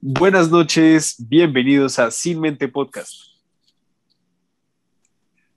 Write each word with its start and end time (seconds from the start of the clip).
Buenas 0.00 0.50
noches, 0.50 1.16
bienvenidos 1.28 1.98
a 1.98 2.10
Sin 2.10 2.40
Mente 2.40 2.68
Podcast. 2.68 3.12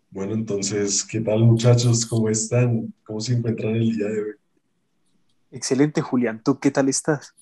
Bueno, 0.10 0.34
entonces, 0.34 1.04
¿qué 1.06 1.22
tal 1.22 1.40
muchachos? 1.44 2.06
¿Cómo 2.06 2.28
están? 2.30 2.94
¿Cómo 3.06 3.22
se 3.22 3.34
encuentran 3.34 3.76
el 3.76 3.96
día 3.96 4.08
de 4.08 4.20
hoy? 4.22 4.32
Excelente, 5.52 6.02
Julián. 6.02 6.42
¿Tú 6.44 6.60
qué 6.60 6.72
tal 6.72 6.90
estás? 6.90 7.34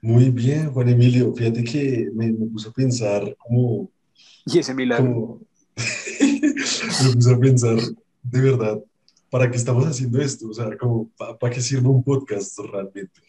Muy 0.00 0.30
bien, 0.30 0.72
Juan 0.72 0.88
Emilio. 0.88 1.32
Fíjate 1.34 1.62
que 1.62 2.10
me, 2.14 2.32
me 2.32 2.46
puse 2.46 2.68
a 2.68 2.72
pensar 2.72 3.36
como... 3.38 3.90
Y 4.46 4.58
ese 4.58 4.74
milagro. 4.74 5.04
como- 5.12 5.40
me 7.04 7.12
puse 7.14 7.32
a 7.34 7.38
pensar, 7.38 7.76
de 8.22 8.40
verdad, 8.40 8.78
¿para 9.30 9.50
qué 9.50 9.56
estamos 9.56 9.86
haciendo 9.86 10.20
esto? 10.20 10.48
O 10.48 10.54
sea, 10.54 10.76
como, 10.78 11.08
¿para 11.38 11.52
qué 11.54 11.60
sirve 11.60 11.88
un 11.88 12.02
podcast 12.02 12.58
realmente? 12.60 13.20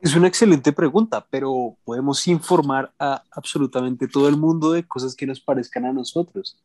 Es 0.00 0.14
una 0.14 0.28
excelente 0.28 0.72
pregunta, 0.72 1.26
pero 1.28 1.76
podemos 1.84 2.26
informar 2.28 2.92
a 2.98 3.22
absolutamente 3.32 4.06
todo 4.06 4.28
el 4.28 4.36
mundo 4.36 4.72
de 4.72 4.84
cosas 4.84 5.14
que 5.14 5.26
nos 5.26 5.40
parezcan 5.40 5.86
a 5.86 5.92
nosotros. 5.92 6.56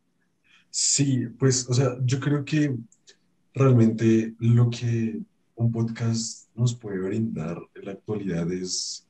Sí, 0.70 1.28
pues, 1.40 1.68
o 1.70 1.74
sea, 1.74 1.98
yo 2.04 2.20
creo 2.20 2.46
que 2.46 2.76
realmente 3.54 4.34
lo 4.40 4.70
que 4.70 5.20
un 5.56 5.72
podcast 5.72 6.48
nos 6.56 6.76
puede 6.76 7.00
brindar 7.00 7.60
en 7.76 7.86
la 7.86 7.92
actualidad 7.92 8.52
es, 8.52 9.06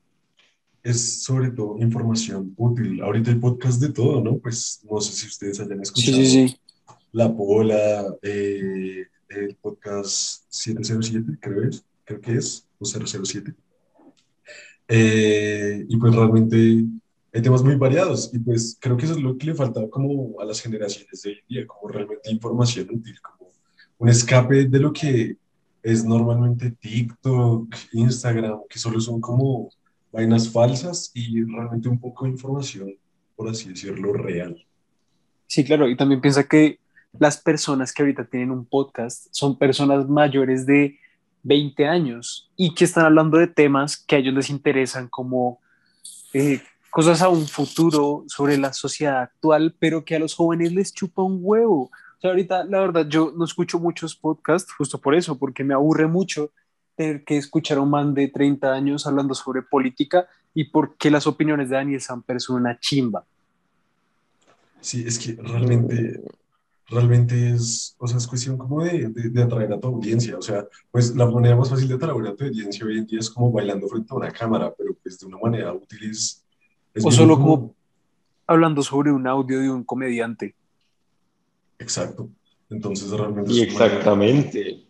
es 0.83 1.23
sobre 1.23 1.51
todo 1.51 1.77
información 1.79 2.53
útil. 2.57 3.01
Ahorita 3.01 3.31
hay 3.31 3.37
podcast 3.37 3.81
de 3.81 3.89
todo, 3.89 4.21
¿no? 4.21 4.37
Pues 4.37 4.81
no 4.89 5.01
sé 5.01 5.13
si 5.13 5.27
ustedes 5.27 5.59
hayan 5.59 5.81
escuchado 5.81 6.17
Sí, 6.17 6.25
sí, 6.25 6.47
sí. 6.47 6.57
La 7.11 7.33
Pola, 7.33 8.05
eh, 8.21 9.05
el 9.29 9.55
podcast 9.55 10.43
707, 10.49 11.37
creo 11.39 11.67
es, 11.67 11.83
creo 12.05 12.21
que 12.21 12.33
es, 12.35 12.65
o 12.79 12.85
007. 12.85 13.53
Eh, 14.87 15.85
y 15.87 15.97
pues 15.97 16.15
realmente 16.15 16.85
hay 17.33 17.41
temas 17.41 17.63
muy 17.63 17.75
variados 17.75 18.29
y 18.33 18.39
pues 18.39 18.77
creo 18.79 18.95
que 18.95 19.05
eso 19.05 19.15
es 19.15 19.21
lo 19.21 19.37
que 19.37 19.47
le 19.47 19.55
falta 19.55 19.89
como 19.89 20.39
a 20.39 20.45
las 20.45 20.61
generaciones 20.61 21.21
de 21.21 21.29
hoy 21.29 21.35
en 21.39 21.47
día, 21.47 21.67
como 21.67 21.87
realmente 21.87 22.31
información 22.31 22.87
útil, 22.91 23.19
como 23.21 23.49
un 23.97 24.09
escape 24.09 24.65
de 24.65 24.79
lo 24.79 24.93
que 24.93 25.37
es 25.81 26.05
normalmente 26.05 26.71
TikTok, 26.71 27.75
Instagram, 27.93 28.59
que 28.69 28.79
solo 28.79 28.99
son 28.99 29.19
como 29.19 29.69
vainas 30.11 30.49
falsas 30.49 31.11
y 31.13 31.43
realmente 31.43 31.89
un 31.89 31.99
poco 31.99 32.25
de 32.25 32.31
información, 32.31 32.95
por 33.35 33.49
así 33.49 33.69
decirlo, 33.69 34.13
real. 34.13 34.63
Sí, 35.47 35.63
claro. 35.63 35.89
Y 35.89 35.97
también 35.97 36.21
piensa 36.21 36.47
que 36.47 36.79
las 37.19 37.37
personas 37.37 37.91
que 37.91 38.03
ahorita 38.03 38.25
tienen 38.25 38.51
un 38.51 38.65
podcast 38.65 39.27
son 39.31 39.57
personas 39.57 40.07
mayores 40.07 40.65
de 40.65 40.97
20 41.43 41.85
años 41.87 42.49
y 42.55 42.73
que 42.73 42.85
están 42.85 43.05
hablando 43.05 43.37
de 43.37 43.47
temas 43.47 43.97
que 43.97 44.15
a 44.15 44.19
ellos 44.19 44.33
les 44.33 44.49
interesan 44.49 45.07
como 45.07 45.59
eh, 46.33 46.61
cosas 46.89 47.21
a 47.21 47.29
un 47.29 47.47
futuro 47.47 48.23
sobre 48.27 48.57
la 48.57 48.73
sociedad 48.73 49.21
actual, 49.21 49.75
pero 49.79 50.05
que 50.05 50.15
a 50.15 50.19
los 50.19 50.35
jóvenes 50.35 50.73
les 50.73 50.93
chupa 50.93 51.21
un 51.21 51.39
huevo. 51.41 51.83
O 51.83 52.21
sea, 52.21 52.29
ahorita, 52.31 52.63
la 52.65 52.79
verdad, 52.79 53.07
yo 53.07 53.33
no 53.35 53.45
escucho 53.45 53.79
muchos 53.79 54.15
podcasts 54.15 54.71
justo 54.71 54.99
por 54.99 55.15
eso, 55.15 55.37
porque 55.37 55.63
me 55.63 55.73
aburre 55.73 56.07
mucho 56.07 56.51
tener 56.95 57.23
que 57.23 57.37
escuchar 57.37 57.79
a 57.79 57.81
un 57.81 57.89
man 57.89 58.13
de 58.13 58.27
30 58.27 58.71
años 58.71 59.07
hablando 59.07 59.33
sobre 59.33 59.61
política 59.63 60.27
y 60.53 60.65
porque 60.65 61.09
las 61.09 61.25
opiniones 61.27 61.69
de 61.69 61.75
Daniel 61.75 62.01
Samper 62.01 62.39
son 62.39 62.57
una 62.57 62.79
chimba. 62.79 63.25
Sí, 64.79 65.03
es 65.07 65.17
que 65.17 65.41
realmente, 65.41 66.21
realmente 66.87 67.51
es, 67.51 67.95
o 67.97 68.07
sea, 68.07 68.17
es 68.17 68.27
cuestión 68.27 68.57
como 68.57 68.83
de, 68.83 69.07
de, 69.09 69.29
de 69.29 69.43
atraer 69.43 69.71
a 69.73 69.79
tu 69.79 69.87
audiencia. 69.87 70.37
O 70.37 70.41
sea, 70.41 70.65
pues 70.91 71.15
la 71.15 71.25
manera 71.29 71.55
más 71.55 71.69
fácil 71.69 71.87
de 71.87 71.95
atraer 71.95 72.27
a 72.27 72.35
tu 72.35 72.43
audiencia 72.45 72.85
hoy 72.85 72.97
en 72.97 73.05
día 73.05 73.19
es 73.19 73.29
como 73.29 73.51
bailando 73.51 73.87
frente 73.87 74.07
a 74.11 74.17
una 74.17 74.31
cámara, 74.31 74.73
pero 74.77 74.93
pues 75.01 75.19
de 75.19 75.25
una 75.27 75.37
manera 75.37 75.73
útil 75.73 76.09
es... 76.11 76.43
es 76.93 77.05
O 77.05 77.11
solo 77.11 77.35
como 77.37 77.75
hablando 78.45 78.83
sobre 78.83 79.11
un 79.11 79.25
audio 79.27 79.59
de 79.59 79.71
un 79.71 79.83
comediante. 79.83 80.55
Exacto. 81.79 82.29
Entonces 82.69 83.09
realmente 83.11 83.51
Y 83.53 83.61
es 83.61 83.69
una 83.69 83.79
manera- 83.79 83.85
exactamente. 83.95 84.87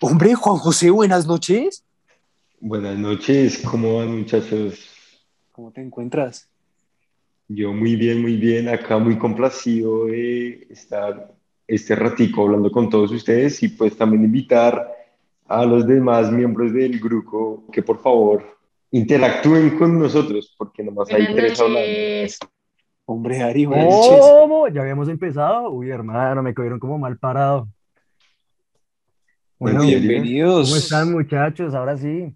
Hombre, 0.00 0.34
Juan 0.34 0.56
José, 0.56 0.90
buenas 0.90 1.26
noches. 1.26 1.84
Buenas 2.60 2.98
noches, 2.98 3.58
¿cómo 3.58 3.98
van 3.98 4.18
muchachos? 4.20 4.88
¿Cómo 5.52 5.70
te 5.70 5.80
encuentras? 5.82 6.48
Yo 7.48 7.72
muy 7.72 7.96
bien, 7.96 8.22
muy 8.22 8.36
bien, 8.36 8.68
acá 8.68 8.98
muy 8.98 9.18
complacido 9.18 10.06
de 10.06 10.66
estar 10.70 11.32
este 11.66 11.94
ratico 11.94 12.42
hablando 12.42 12.70
con 12.70 12.88
todos 12.88 13.10
ustedes 13.10 13.62
y 13.62 13.68
pues 13.68 13.96
también 13.96 14.24
invitar 14.24 14.90
a 15.46 15.64
los 15.64 15.86
demás 15.86 16.30
miembros 16.30 16.72
del 16.72 16.98
grupo 16.98 17.64
que 17.70 17.82
por 17.82 18.00
favor 18.00 18.58
interactúen 18.90 19.76
con 19.76 19.98
nosotros 19.98 20.54
porque 20.56 20.82
nomás 20.82 21.12
hay 21.12 21.26
tres 21.34 21.60
hablando. 21.60 21.80
noches. 21.80 22.38
Hombre, 23.06 23.42
Ari. 23.42 23.66
¿Cómo? 23.66 24.68
¿Ya 24.68 24.80
habíamos 24.80 25.08
empezado? 25.08 25.70
Uy, 25.70 25.90
hermano, 25.90 26.42
me 26.42 26.54
cogieron 26.54 26.78
como 26.78 26.98
mal 26.98 27.18
parado. 27.18 27.68
Bueno, 29.58 29.82
bienvenidos. 29.82 30.68
¿cómo 30.68 30.76
están 30.76 31.12
muchachos? 31.12 31.74
Ahora 31.74 31.96
sí. 31.98 32.34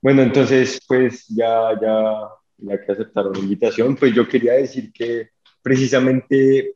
Bueno, 0.00 0.22
entonces, 0.22 0.80
pues 0.86 1.26
ya, 1.28 1.78
ya, 1.80 2.28
ya 2.62 2.80
que 2.80 2.92
aceptaron 2.92 3.32
la 3.32 3.40
invitación, 3.40 3.96
pues 3.96 4.14
yo 4.14 4.28
quería 4.28 4.54
decir 4.54 4.92
que 4.92 5.30
precisamente 5.62 6.74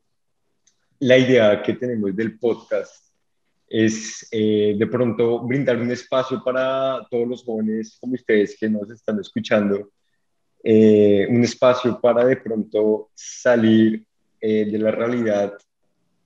la 0.99 1.17
idea 1.17 1.61
que 1.61 1.73
tenemos 1.73 2.15
del 2.15 2.37
podcast 2.37 3.11
es 3.69 4.27
eh, 4.31 4.75
de 4.77 4.87
pronto 4.87 5.41
brindar 5.41 5.77
un 5.77 5.91
espacio 5.91 6.41
para 6.43 7.05
todos 7.11 7.27
los 7.27 7.43
jóvenes 7.43 7.97
como 7.99 8.13
ustedes 8.13 8.57
que 8.57 8.69
nos 8.69 8.89
están 8.89 9.19
escuchando, 9.19 9.91
eh, 10.63 11.27
un 11.29 11.43
espacio 11.43 11.99
para 11.99 12.25
de 12.25 12.37
pronto 12.37 13.09
salir 13.13 14.05
eh, 14.39 14.65
de 14.65 14.77
la 14.77 14.91
realidad 14.91 15.53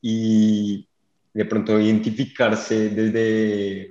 y 0.01 0.87
de 1.33 1.45
pronto 1.45 1.79
identificarse 1.79 2.89
desde 2.89 3.89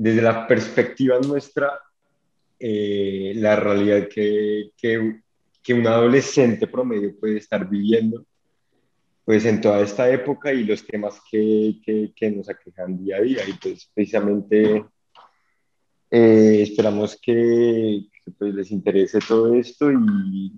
desde 0.00 0.22
la 0.22 0.46
perspectiva 0.46 1.18
nuestra, 1.20 1.78
eh, 2.60 3.32
la 3.36 3.56
realidad 3.56 4.06
que, 4.08 4.70
que, 4.76 5.20
que, 5.62 5.74
un 5.74 5.86
adolescente 5.86 6.66
promedio 6.66 7.18
puede 7.18 7.38
estar 7.38 7.66
viviendo, 7.68 8.26
pues 9.24 9.46
en 9.46 9.62
toda 9.62 9.80
esta 9.80 10.10
época 10.10 10.52
y 10.52 10.64
los 10.64 10.86
temas 10.86 11.20
que, 11.30 11.80
que, 12.14 12.30
nos 12.30 12.50
aquejan 12.50 13.02
día 13.02 13.16
a 13.16 13.20
día. 13.22 13.48
Y 13.48 13.54
pues 13.54 13.90
precisamente 13.94 14.84
eh, 16.10 16.58
esperamos 16.62 17.18
que, 17.20 18.02
pues, 18.38 18.54
les 18.54 18.70
interese 18.70 19.20
todo 19.26 19.54
esto 19.54 19.90
y, 19.90 20.52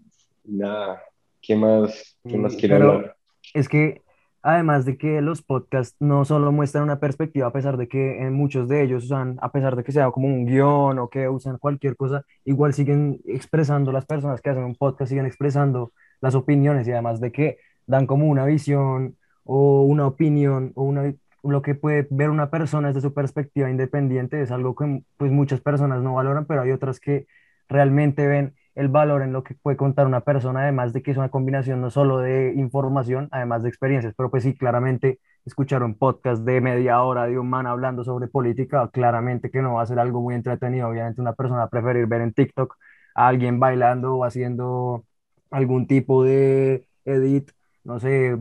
y 0.44 0.52
nada, 0.52 1.00
¿qué 1.40 1.54
más, 1.54 2.18
qué 2.28 2.36
más 2.36 2.56
quiero 2.56 2.76
pero- 2.76 2.92
hablar? 2.92 3.16
Es 3.54 3.68
que 3.68 4.02
además 4.42 4.84
de 4.84 4.96
que 4.98 5.20
los 5.22 5.42
podcasts 5.42 5.96
no 6.00 6.24
solo 6.24 6.52
muestran 6.52 6.84
una 6.84 6.98
perspectiva, 7.00 7.46
a 7.48 7.52
pesar 7.52 7.76
de 7.76 7.88
que 7.88 8.22
en 8.22 8.32
muchos 8.32 8.68
de 8.68 8.82
ellos 8.82 9.04
usan, 9.04 9.38
a 9.40 9.52
pesar 9.52 9.76
de 9.76 9.84
que 9.84 9.92
sea 9.92 10.10
como 10.10 10.28
un 10.28 10.46
guion 10.46 10.98
o 10.98 11.08
que 11.08 11.28
usan 11.28 11.58
cualquier 11.58 11.96
cosa, 11.96 12.24
igual 12.44 12.74
siguen 12.74 13.20
expresando 13.26 13.92
las 13.92 14.06
personas 14.06 14.40
que 14.40 14.50
hacen 14.50 14.64
un 14.64 14.74
podcast, 14.76 15.08
siguen 15.10 15.26
expresando 15.26 15.92
las 16.20 16.34
opiniones 16.34 16.86
y 16.88 16.92
además 16.92 17.20
de 17.20 17.32
que 17.32 17.58
dan 17.86 18.06
como 18.06 18.26
una 18.28 18.44
visión 18.44 19.16
o 19.44 19.82
una 19.82 20.06
opinión 20.06 20.72
o 20.74 20.82
una, 20.84 21.14
lo 21.42 21.62
que 21.62 21.74
puede 21.74 22.06
ver 22.10 22.30
una 22.30 22.50
persona 22.50 22.88
desde 22.88 23.00
su 23.00 23.14
perspectiva 23.14 23.70
independiente 23.70 24.40
es 24.42 24.50
algo 24.50 24.74
que 24.74 25.02
pues 25.16 25.32
muchas 25.32 25.60
personas 25.60 26.02
no 26.02 26.14
valoran, 26.14 26.46
pero 26.46 26.62
hay 26.62 26.70
otras 26.72 27.00
que 27.00 27.26
realmente 27.68 28.26
ven 28.26 28.54
el 28.74 28.88
valor 28.88 29.22
en 29.22 29.32
lo 29.32 29.42
que 29.42 29.54
puede 29.54 29.76
contar 29.76 30.06
una 30.06 30.20
persona, 30.22 30.62
además 30.62 30.92
de 30.92 31.02
que 31.02 31.10
es 31.10 31.16
una 31.16 31.28
combinación 31.30 31.80
no 31.80 31.90
solo 31.90 32.18
de 32.18 32.52
información, 32.56 33.28
además 33.30 33.62
de 33.62 33.68
experiencias, 33.68 34.14
pero 34.16 34.30
pues 34.30 34.42
sí, 34.44 34.54
claramente 34.56 35.20
escuchar 35.44 35.82
un 35.82 35.96
podcast 35.96 36.42
de 36.44 36.60
media 36.60 37.02
hora 37.02 37.26
de 37.26 37.38
un 37.38 37.50
man 37.50 37.66
hablando 37.66 38.04
sobre 38.04 38.28
política, 38.28 38.88
claramente 38.92 39.50
que 39.50 39.60
no 39.62 39.74
va 39.74 39.82
a 39.82 39.86
ser 39.86 39.98
algo 39.98 40.20
muy 40.22 40.34
entretenido, 40.34 40.88
obviamente 40.88 41.20
una 41.20 41.34
persona 41.34 41.64
a 41.64 41.68
preferir 41.68 42.06
ver 42.06 42.22
en 42.22 42.32
TikTok 42.32 42.76
a 43.14 43.28
alguien 43.28 43.60
bailando 43.60 44.14
o 44.16 44.24
haciendo 44.24 45.04
algún 45.50 45.86
tipo 45.86 46.24
de 46.24 46.86
edit, 47.04 47.50
no 47.84 47.98
sé, 48.00 48.36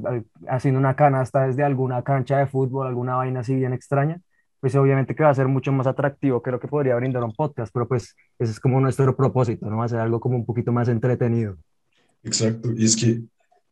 haciendo 0.48 0.80
una 0.80 0.96
canasta 0.96 1.48
desde 1.48 1.64
alguna 1.64 2.04
cancha 2.04 2.38
de 2.38 2.48
fútbol, 2.48 2.88
alguna 2.88 3.16
vaina 3.16 3.42
así 3.42 3.56
bien 3.56 3.74
extraña, 3.74 4.22
pues 4.62 4.76
obviamente 4.76 5.16
que 5.16 5.24
va 5.24 5.32
a 5.32 5.36
ser 5.36 5.48
mucho 5.48 5.72
más 5.72 5.88
atractivo 5.88 6.42
que 6.42 6.52
lo 6.52 6.60
que 6.60 6.68
podría 6.68 6.96
brindar 6.96 7.24
un 7.24 7.34
podcast, 7.34 7.74
pero 7.74 7.88
pues 7.88 8.16
ese 8.40 8.52
es 8.52 8.60
como 8.60 8.80
nuestro 8.80 9.16
propósito, 9.16 9.70
¿no? 9.70 9.86
Ser 9.90 10.00
algo 10.00 10.20
como 10.20 10.38
un 10.38 10.46
poquito 10.46 10.72
más 10.72 10.88
entretenido. 10.88 11.58
Exacto, 12.24 12.72
y 12.78 12.86
es 12.86 12.96
que, 12.96 13.22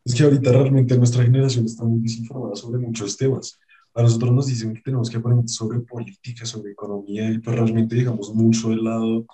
es 0.04 0.14
que 0.14 0.24
ahorita 0.24 0.50
realmente 0.50 0.98
nuestra 0.98 1.22
generación 1.22 1.64
está 1.64 1.84
muy 1.84 2.00
desinformada 2.00 2.56
sobre 2.56 2.78
muchos 2.80 3.16
temas. 3.16 3.58
A 3.94 4.02
nosotros 4.02 4.32
nos 4.32 4.46
dicen 4.46 4.74
que 4.74 4.82
tenemos 4.82 5.08
que 5.08 5.16
aprender 5.16 5.48
sobre 5.48 5.80
política, 5.80 6.44
sobre 6.44 6.72
economía, 6.72 7.30
y 7.30 7.38
pues 7.38 7.56
realmente 7.56 7.94
dejamos 7.94 8.34
mucho 8.34 8.70
de 8.70 8.76
lado 8.76 9.26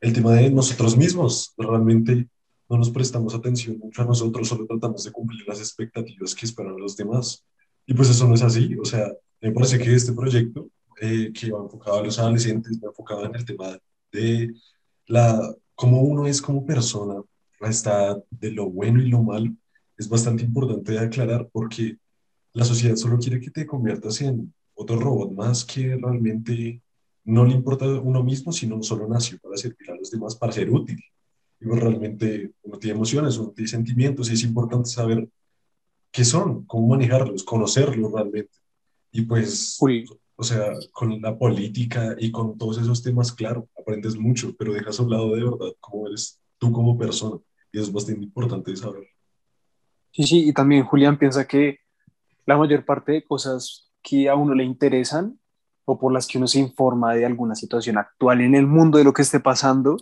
el 0.00 0.12
tema 0.12 0.32
de 0.32 0.50
nosotros 0.50 0.96
mismos. 0.96 1.54
Realmente 1.56 2.28
no 2.68 2.78
nos 2.78 2.90
prestamos 2.90 3.34
atención 3.34 3.78
mucho 3.78 4.02
a 4.02 4.06
nosotros, 4.06 4.48
solo 4.48 4.66
tratamos 4.66 5.04
de 5.04 5.12
cumplir 5.12 5.46
las 5.46 5.58
expectativas 5.58 6.34
que 6.34 6.46
esperan 6.46 6.76
los 6.76 6.96
demás. 6.96 7.44
Y 7.86 7.94
pues 7.94 8.10
eso 8.10 8.26
no 8.26 8.34
es 8.34 8.42
así. 8.42 8.76
O 8.80 8.84
sea, 8.84 9.12
me 9.40 9.52
parece 9.52 9.78
que 9.78 9.94
este 9.94 10.12
proyecto, 10.12 10.68
eh, 11.00 11.32
que 11.32 11.50
va 11.50 11.62
enfocado 11.62 11.98
a 11.98 12.02
los 12.02 12.18
adolescentes, 12.18 12.80
va 12.82 12.88
enfocado 12.88 13.24
en 13.26 13.34
el 13.34 13.44
tema 13.44 13.78
de 14.12 14.54
la 15.06 15.54
cómo 15.74 16.02
uno 16.02 16.26
es 16.26 16.40
como 16.40 16.64
persona, 16.64 17.22
está 17.60 18.22
de 18.30 18.50
lo 18.50 18.70
bueno 18.70 19.00
y 19.00 19.08
lo 19.08 19.22
malo, 19.22 19.52
es 19.96 20.08
bastante 20.08 20.44
importante 20.44 20.92
de 20.92 20.98
aclarar 20.98 21.48
porque 21.52 21.96
la 22.52 22.64
sociedad 22.64 22.96
solo 22.96 23.18
quiere 23.18 23.40
que 23.40 23.50
te 23.50 23.66
conviertas 23.66 24.20
en 24.20 24.52
otro 24.74 24.98
robot 24.98 25.32
más 25.32 25.64
que 25.64 25.96
realmente 25.96 26.80
no 27.24 27.44
le 27.44 27.54
importa 27.54 27.86
a 27.86 28.00
uno 28.00 28.22
mismo, 28.22 28.52
sino 28.52 28.82
solo 28.82 29.08
nació 29.08 29.38
para 29.38 29.56
servir 29.56 29.90
a 29.90 29.96
los 29.96 30.10
demás, 30.10 30.36
para 30.36 30.52
ser 30.52 30.70
útil. 30.70 31.02
Y 31.60 31.66
pues 31.66 31.80
realmente 31.80 32.52
uno 32.62 32.78
tiene 32.78 32.96
emociones, 32.96 33.38
uno 33.38 33.50
tiene 33.50 33.68
sentimientos 33.68 34.30
y 34.30 34.34
es 34.34 34.42
importante 34.42 34.90
saber 34.90 35.28
qué 36.10 36.24
son, 36.24 36.64
cómo 36.66 36.88
manejarlos, 36.88 37.42
conocerlos 37.42 38.12
realmente. 38.12 38.52
Y 39.10 39.22
pues, 39.22 39.76
o 40.36 40.42
sea, 40.42 40.72
con 40.92 41.20
la 41.20 41.38
política 41.38 42.16
y 42.18 42.30
con 42.30 42.58
todos 42.58 42.78
esos 42.78 43.02
temas, 43.02 43.32
claro, 43.32 43.68
aprendes 43.78 44.16
mucho, 44.16 44.54
pero 44.58 44.72
dejas 44.72 44.98
a 44.98 45.02
un 45.02 45.10
lado 45.10 45.34
de 45.34 45.44
verdad 45.44 45.74
cómo 45.80 46.08
eres 46.08 46.40
tú 46.58 46.72
como 46.72 46.98
persona. 46.98 47.40
Y 47.72 47.78
eso 47.78 47.88
es 47.88 47.92
bastante 47.92 48.24
importante 48.24 48.76
saber. 48.76 49.04
Sí, 50.12 50.24
sí, 50.24 50.48
y 50.48 50.52
también 50.52 50.84
Julián 50.84 51.18
piensa 51.18 51.46
que 51.46 51.78
la 52.46 52.56
mayor 52.56 52.84
parte 52.84 53.12
de 53.12 53.24
cosas 53.24 53.92
que 54.02 54.28
a 54.28 54.34
uno 54.34 54.54
le 54.54 54.64
interesan 54.64 55.38
o 55.84 55.98
por 55.98 56.12
las 56.12 56.26
que 56.26 56.38
uno 56.38 56.46
se 56.46 56.60
informa 56.60 57.14
de 57.14 57.26
alguna 57.26 57.54
situación 57.54 57.98
actual 57.98 58.40
en 58.40 58.54
el 58.54 58.66
mundo, 58.66 58.98
de 58.98 59.04
lo 59.04 59.12
que 59.12 59.22
esté 59.22 59.40
pasando, 59.40 59.96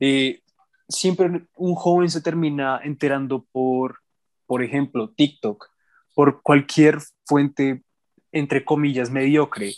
eh, 0.00 0.42
siempre 0.88 1.46
un 1.56 1.74
joven 1.74 2.10
se 2.10 2.20
termina 2.20 2.80
enterando 2.82 3.46
por, 3.52 4.00
por 4.46 4.62
ejemplo, 4.62 5.10
TikTok, 5.10 5.66
por 6.14 6.42
cualquier 6.42 6.98
fuente, 7.24 7.84
entre 8.36 8.64
comillas, 8.64 9.10
mediocre, 9.10 9.74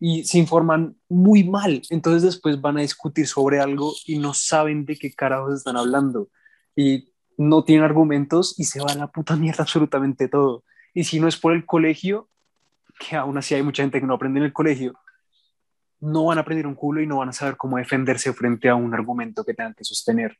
y 0.00 0.24
se 0.24 0.38
informan 0.38 0.96
muy 1.08 1.44
mal. 1.44 1.82
Entonces 1.90 2.22
después 2.22 2.60
van 2.60 2.78
a 2.78 2.82
discutir 2.82 3.26
sobre 3.26 3.60
algo 3.60 3.92
y 4.06 4.18
no 4.18 4.34
saben 4.34 4.84
de 4.84 4.96
qué 4.96 5.12
carajos 5.12 5.58
están 5.58 5.76
hablando. 5.76 6.28
Y 6.76 7.12
no 7.36 7.64
tienen 7.64 7.84
argumentos 7.84 8.54
y 8.58 8.64
se 8.64 8.80
va 8.80 8.92
a 8.92 8.94
la 8.94 9.08
puta 9.08 9.36
mierda 9.36 9.64
absolutamente 9.64 10.28
todo. 10.28 10.64
Y 10.94 11.04
si 11.04 11.20
no 11.20 11.28
es 11.28 11.36
por 11.36 11.52
el 11.52 11.66
colegio, 11.66 12.28
que 12.98 13.16
aún 13.16 13.38
así 13.38 13.54
hay 13.54 13.62
mucha 13.62 13.82
gente 13.82 14.00
que 14.00 14.06
no 14.06 14.14
aprende 14.14 14.40
en 14.40 14.46
el 14.46 14.52
colegio, 14.52 14.94
no 16.00 16.26
van 16.26 16.38
a 16.38 16.42
aprender 16.42 16.66
un 16.66 16.74
culo 16.74 17.00
y 17.00 17.06
no 17.06 17.18
van 17.18 17.30
a 17.30 17.32
saber 17.32 17.56
cómo 17.56 17.76
defenderse 17.76 18.32
frente 18.32 18.68
a 18.68 18.76
un 18.76 18.94
argumento 18.94 19.44
que 19.44 19.54
tengan 19.54 19.74
que 19.74 19.84
sostener. 19.84 20.36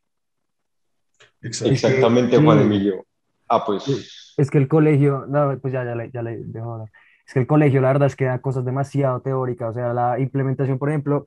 Exactamente, 1.41 2.39
Juan 2.39 2.61
Emilio. 2.61 3.05
Ah, 3.49 3.65
pues. 3.65 4.35
Es 4.37 4.51
que 4.51 4.59
el 4.59 4.69
colegio, 4.69 5.27
no, 5.29 5.59
pues 5.61 5.73
ya, 5.73 5.85
ya 5.85 5.95
le, 5.95 6.11
ya 6.13 6.23
le 6.23 6.37
dejo 6.45 6.75
hablar. 6.75 6.91
Es 7.29 7.35
que 7.35 7.41
el 7.41 7.47
colegio, 7.47 7.83
la 7.83 7.89
verdad 7.89 8.07
es 8.07 8.17
que 8.17 8.25
da 8.25 8.41
cosas 8.41 8.65
demasiado 8.65 9.21
teóricas, 9.21 9.71
o 9.71 9.73
sea, 9.75 9.93
la 9.93 10.19
implementación, 10.19 10.79
por 10.79 10.89
ejemplo, 10.89 11.27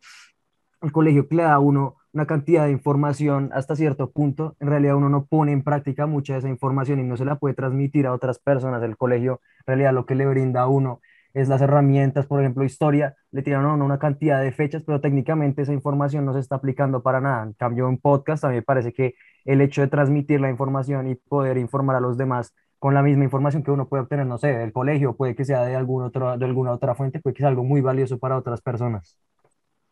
el 0.81 0.91
colegio 0.91 1.27
que 1.27 1.35
le 1.35 1.43
da 1.43 1.53
a 1.53 1.59
uno 1.59 1.97
una 2.11 2.25
cantidad 2.25 2.65
de 2.65 2.71
información 2.71 3.51
hasta 3.53 3.75
cierto 3.75 4.09
punto, 4.11 4.55
en 4.59 4.67
realidad 4.69 4.95
uno 4.95 5.09
no 5.09 5.25
pone 5.25 5.51
en 5.51 5.63
práctica 5.63 6.07
mucha 6.07 6.33
de 6.33 6.39
esa 6.39 6.49
información 6.49 6.99
y 6.99 7.03
no 7.03 7.17
se 7.17 7.25
la 7.25 7.35
puede 7.37 7.53
transmitir 7.53 8.07
a 8.07 8.13
otras 8.13 8.39
personas. 8.39 8.81
El 8.83 8.97
colegio, 8.97 9.41
en 9.59 9.65
realidad, 9.67 9.93
lo 9.93 10.07
que 10.07 10.15
le 10.15 10.25
brinda 10.25 10.61
a 10.61 10.67
uno 10.67 11.01
es 11.33 11.47
las 11.47 11.61
herramientas, 11.61 12.25
por 12.25 12.41
ejemplo, 12.41 12.63
historia, 12.63 13.15
le 13.31 13.43
tiran 13.43 13.63
a 13.65 13.73
uno 13.73 13.85
una 13.85 13.99
cantidad 13.99 14.41
de 14.41 14.51
fechas, 14.51 14.83
pero 14.83 14.99
técnicamente 15.01 15.61
esa 15.61 15.73
información 15.73 16.25
no 16.25 16.33
se 16.33 16.39
está 16.39 16.55
aplicando 16.55 17.03
para 17.03 17.21
nada. 17.21 17.43
En 17.43 17.53
cambio, 17.53 17.87
en 17.87 17.99
podcast 17.99 18.43
a 18.43 18.49
me 18.49 18.63
parece 18.63 18.91
que 18.91 19.13
el 19.45 19.61
hecho 19.61 19.81
de 19.81 19.87
transmitir 19.87 20.41
la 20.41 20.49
información 20.49 21.07
y 21.07 21.15
poder 21.15 21.57
informar 21.57 21.95
a 21.95 22.01
los 22.01 22.17
demás 22.17 22.53
con 22.81 22.95
la 22.95 23.03
misma 23.03 23.25
información 23.25 23.61
que 23.61 23.69
uno 23.69 23.87
puede 23.87 24.01
obtener, 24.01 24.25
no 24.25 24.39
sé, 24.39 24.47
del 24.47 24.73
colegio, 24.73 25.15
puede 25.15 25.35
que 25.35 25.45
sea 25.45 25.63
de, 25.65 25.75
algún 25.75 26.01
otro, 26.01 26.35
de 26.35 26.45
alguna 26.45 26.71
otra 26.71 26.95
fuente, 26.95 27.19
puede 27.19 27.35
que 27.35 27.43
sea 27.43 27.49
algo 27.49 27.63
muy 27.63 27.79
valioso 27.79 28.17
para 28.17 28.39
otras 28.39 28.59
personas. 28.59 29.19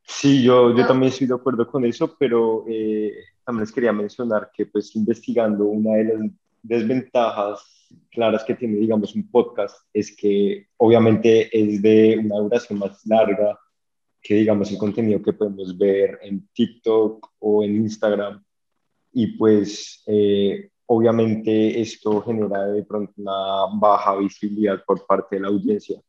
Sí, 0.01 0.41
yo, 0.41 0.75
yo 0.75 0.87
también 0.87 1.11
estoy 1.11 1.27
de 1.27 1.35
acuerdo 1.35 1.67
con 1.67 1.85
eso, 1.85 2.15
pero 2.17 2.65
eh, 2.67 3.13
también 3.45 3.61
les 3.61 3.71
quería 3.71 3.93
mencionar 3.93 4.49
que 4.51 4.65
pues 4.65 4.95
investigando 4.95 5.65
una 5.65 5.97
de 5.97 6.03
las 6.05 6.31
desventajas 6.63 7.87
claras 8.09 8.43
que 8.43 8.55
tiene, 8.55 8.77
digamos, 8.77 9.13
un 9.13 9.29
podcast 9.29 9.77
es 9.93 10.15
que 10.15 10.65
obviamente 10.77 11.47
es 11.55 11.83
de 11.83 12.17
una 12.17 12.37
duración 12.37 12.79
más 12.79 13.05
larga 13.05 13.55
que, 14.19 14.33
digamos, 14.33 14.71
el 14.71 14.79
contenido 14.79 15.21
que 15.21 15.33
podemos 15.33 15.77
ver 15.77 16.17
en 16.23 16.47
TikTok 16.53 17.33
o 17.37 17.63
en 17.63 17.75
Instagram. 17.75 18.43
Y 19.13 19.37
pues, 19.37 20.01
eh, 20.07 20.71
obviamente 20.91 21.79
esto 21.79 22.21
genera 22.21 22.65
de 22.65 22.83
pronto 22.83 23.13
una 23.17 23.67
baja 23.79 24.15
visibilidad 24.15 24.83
por 24.85 25.05
parte 25.05 25.35
de 25.35 25.41
la 25.43 25.49
audiencia. 25.49 26.01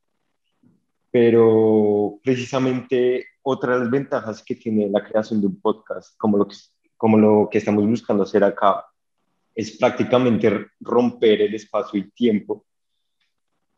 Pero 1.11 2.19
precisamente 2.25 3.27
otras 3.43 3.91
ventajas 3.91 4.43
que 4.43 4.55
tiene 4.55 4.89
la 4.89 5.05
creación 5.05 5.41
de 5.43 5.49
un 5.49 5.61
podcast, 5.61 6.17
como 6.17 6.39
lo 6.39 6.49
que, 6.49 6.57
como 6.97 7.19
lo 7.19 7.49
que 7.51 7.59
estamos 7.59 7.87
buscando 7.87 8.23
hacer 8.23 8.43
acá, 8.43 8.87
es 9.55 9.77
prácticamente 9.77 10.69
romper 10.81 11.43
el 11.43 11.55
espacio 11.55 12.01
y 12.01 12.11
tiempo 12.13 12.65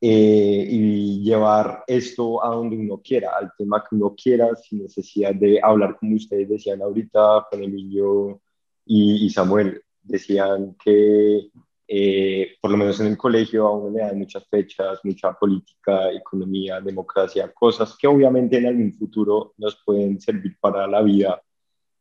eh, 0.00 0.66
y 0.70 1.25
llevar 1.25 1.82
esto 1.88 2.44
a 2.44 2.55
donde 2.55 2.76
uno 2.76 3.00
quiera, 3.02 3.37
al 3.37 3.50
tema 3.58 3.82
que 3.82 3.96
uno 3.96 4.14
quiera, 4.14 4.55
sin 4.55 4.84
necesidad 4.84 5.34
de 5.34 5.58
hablar 5.60 5.96
como 5.98 6.14
ustedes 6.14 6.48
decían 6.48 6.81
ahorita, 6.81 7.48
con 7.50 7.60
Emilio 7.60 8.40
y, 8.87 9.26
y 9.26 9.31
Samuel. 9.31 9.82
Decían 10.02 10.76
que 10.82 11.50
eh, 11.94 12.56
por 12.58 12.70
lo 12.70 12.78
menos 12.78 12.99
en 13.00 13.08
el 13.08 13.19
colegio 13.19 13.66
a 13.66 13.76
uno 13.76 13.90
le 13.90 14.02
dan 14.02 14.19
muchas 14.19 14.46
fechas, 14.49 15.00
mucha 15.04 15.34
política, 15.34 16.10
economía, 16.10 16.81
democracia, 16.81 17.52
cosas 17.52 17.96
que 17.99 18.06
obviamente 18.06 18.56
en 18.56 18.66
algún 18.66 18.94
futuro 18.94 19.52
nos 19.58 19.82
pueden 19.84 20.19
servir 20.19 20.56
para 20.58 20.87
la 20.87 21.02
vida 21.02 21.43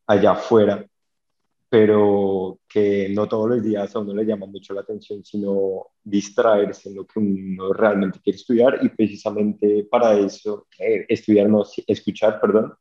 allá 0.07 0.31
afuera, 0.31 0.85
pero 1.67 2.59
que 2.69 3.09
no 3.09 3.27
todos 3.27 3.49
los 3.49 3.63
días 3.63 3.93
a 3.93 3.99
uno 3.99 4.13
le 4.13 4.25
llama 4.25 4.45
mucho 4.45 4.73
la 4.73 4.79
atención, 4.79 5.25
sino 5.25 5.87
distraerse 6.03 6.87
en 6.87 6.95
lo 6.95 7.05
que 7.05 7.19
uno 7.19 7.73
realmente 7.73 8.21
quiere 8.21 8.37
estudiar 8.37 8.79
y 8.81 8.89
precisamente 8.89 9.87
para 9.91 10.17
eso, 10.17 10.67
eh, 10.79 11.05
estudiar, 11.09 11.49
no, 11.49 11.65
escuchar, 11.87 12.39
perdón. 12.39 12.73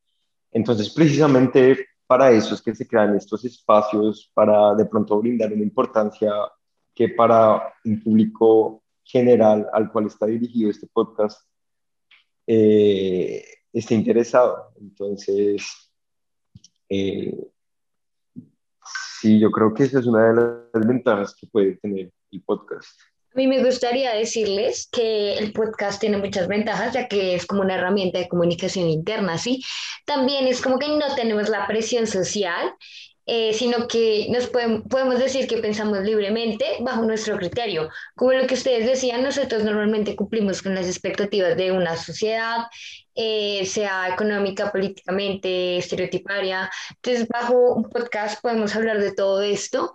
Entonces, 0.52 0.90
precisamente 0.90 1.86
para 2.10 2.32
eso 2.32 2.56
es 2.56 2.60
que 2.60 2.74
se 2.74 2.88
crean 2.88 3.14
estos 3.14 3.44
espacios 3.44 4.32
para 4.34 4.74
de 4.74 4.84
pronto 4.84 5.16
brindar 5.20 5.52
una 5.52 5.62
importancia 5.62 6.32
que 6.92 7.10
para 7.10 7.72
un 7.84 8.02
público 8.02 8.82
general 9.04 9.68
al 9.72 9.92
cual 9.92 10.06
está 10.06 10.26
dirigido 10.26 10.70
este 10.70 10.88
podcast 10.92 11.40
eh, 12.48 13.44
esté 13.72 13.94
interesado. 13.94 14.72
Entonces, 14.80 15.64
eh, 16.88 17.46
sí, 19.20 19.38
yo 19.38 19.52
creo 19.52 19.72
que 19.72 19.84
esa 19.84 20.00
es 20.00 20.06
una 20.06 20.32
de 20.32 20.34
las 20.74 20.88
ventajas 20.88 21.32
que 21.32 21.46
puede 21.46 21.76
tener 21.76 22.12
el 22.32 22.42
podcast. 22.42 22.98
A 23.32 23.38
mí 23.38 23.46
me 23.46 23.62
gustaría 23.62 24.14
decirles 24.14 24.88
que 24.90 25.34
el 25.34 25.52
podcast 25.52 26.00
tiene 26.00 26.16
muchas 26.18 26.48
ventajas, 26.48 26.92
ya 26.92 27.06
que 27.08 27.34
es 27.34 27.46
como 27.46 27.62
una 27.62 27.76
herramienta 27.76 28.18
de 28.18 28.28
comunicación 28.28 28.88
interna, 28.88 29.38
¿sí? 29.38 29.62
También 30.04 30.46
es 30.48 30.60
como 30.60 30.78
que 30.78 30.88
no 30.88 31.14
tenemos 31.14 31.48
la 31.48 31.66
presión 31.66 32.06
social 32.06 32.74
eh, 33.32 33.52
sino 33.54 33.86
que 33.86 34.26
nos 34.30 34.48
podemos 34.48 35.20
decir 35.20 35.46
que 35.46 35.58
pensamos 35.58 36.00
libremente 36.00 36.64
bajo 36.80 37.02
nuestro 37.04 37.36
criterio. 37.36 37.88
Como 38.16 38.32
lo 38.32 38.44
que 38.48 38.54
ustedes 38.54 38.86
decían, 38.86 39.22
nosotros 39.22 39.62
normalmente 39.62 40.16
cumplimos 40.16 40.62
con 40.62 40.74
las 40.74 40.86
expectativas 40.88 41.56
de 41.56 41.70
una 41.70 41.96
sociedad, 41.96 42.64
eh, 43.14 43.64
sea 43.66 44.08
económica, 44.08 44.72
políticamente, 44.72 45.76
estereotiparia. 45.76 46.68
Entonces, 46.96 47.28
bajo 47.28 47.74
un 47.74 47.84
podcast 47.84 48.42
podemos 48.42 48.74
hablar 48.74 48.98
de 48.98 49.12
todo 49.12 49.42
esto 49.42 49.92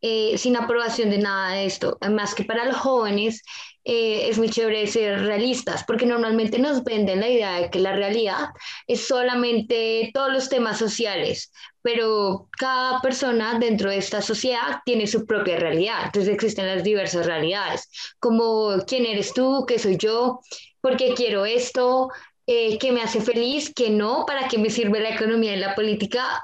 eh, 0.00 0.38
sin 0.38 0.56
aprobación 0.56 1.10
de 1.10 1.18
nada 1.18 1.54
de 1.54 1.66
esto. 1.66 1.98
Además 2.00 2.34
que 2.34 2.44
para 2.44 2.64
los 2.64 2.76
jóvenes 2.76 3.42
eh, 3.84 4.28
es 4.28 4.38
muy 4.38 4.48
chévere 4.48 4.86
ser 4.86 5.22
realistas, 5.22 5.82
porque 5.84 6.06
normalmente 6.06 6.58
nos 6.58 6.84
venden 6.84 7.20
la 7.20 7.28
idea 7.28 7.60
de 7.60 7.70
que 7.70 7.80
la 7.80 7.92
realidad 7.96 8.50
es 8.86 9.08
solamente 9.08 10.10
todos 10.14 10.32
los 10.32 10.48
temas 10.48 10.78
sociales, 10.78 11.50
pero 11.82 12.48
cada 12.58 13.00
persona 13.00 13.58
dentro 13.58 13.90
de 13.90 13.96
esta 13.96 14.22
sociedad 14.22 14.82
tiene 14.84 15.06
su 15.08 15.26
propia 15.26 15.56
realidad. 15.56 16.02
Entonces 16.04 16.32
existen 16.32 16.66
las 16.66 16.84
diversas 16.84 17.26
realidades, 17.26 17.88
como 18.20 18.76
quién 18.86 19.04
eres 19.04 19.32
tú, 19.34 19.64
qué 19.66 19.78
soy 19.80 19.96
yo, 19.96 20.40
por 20.80 20.96
qué 20.96 21.14
quiero 21.14 21.44
esto, 21.44 22.08
eh, 22.46 22.78
qué 22.78 22.92
me 22.92 23.02
hace 23.02 23.20
feliz, 23.20 23.72
qué 23.74 23.90
no, 23.90 24.24
para 24.26 24.46
qué 24.46 24.58
me 24.58 24.70
sirve 24.70 25.00
la 25.00 25.10
economía 25.10 25.54
y 25.54 25.58
la 25.58 25.74
política 25.74 26.42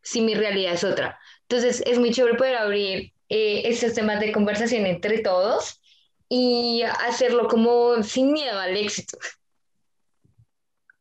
si 0.00 0.22
mi 0.22 0.34
realidad 0.34 0.74
es 0.74 0.84
otra. 0.84 1.18
Entonces 1.48 1.82
es 1.86 1.98
muy 1.98 2.10
chévere 2.10 2.36
poder 2.36 2.56
abrir 2.56 3.12
eh, 3.30 3.62
estos 3.64 3.94
temas 3.94 4.20
de 4.20 4.32
conversación 4.32 4.84
entre 4.84 5.20
todos 5.20 5.80
y 6.28 6.82
hacerlo 7.06 7.48
como 7.48 8.02
sin 8.02 8.32
miedo 8.32 8.60
al 8.60 8.76
éxito. 8.76 9.16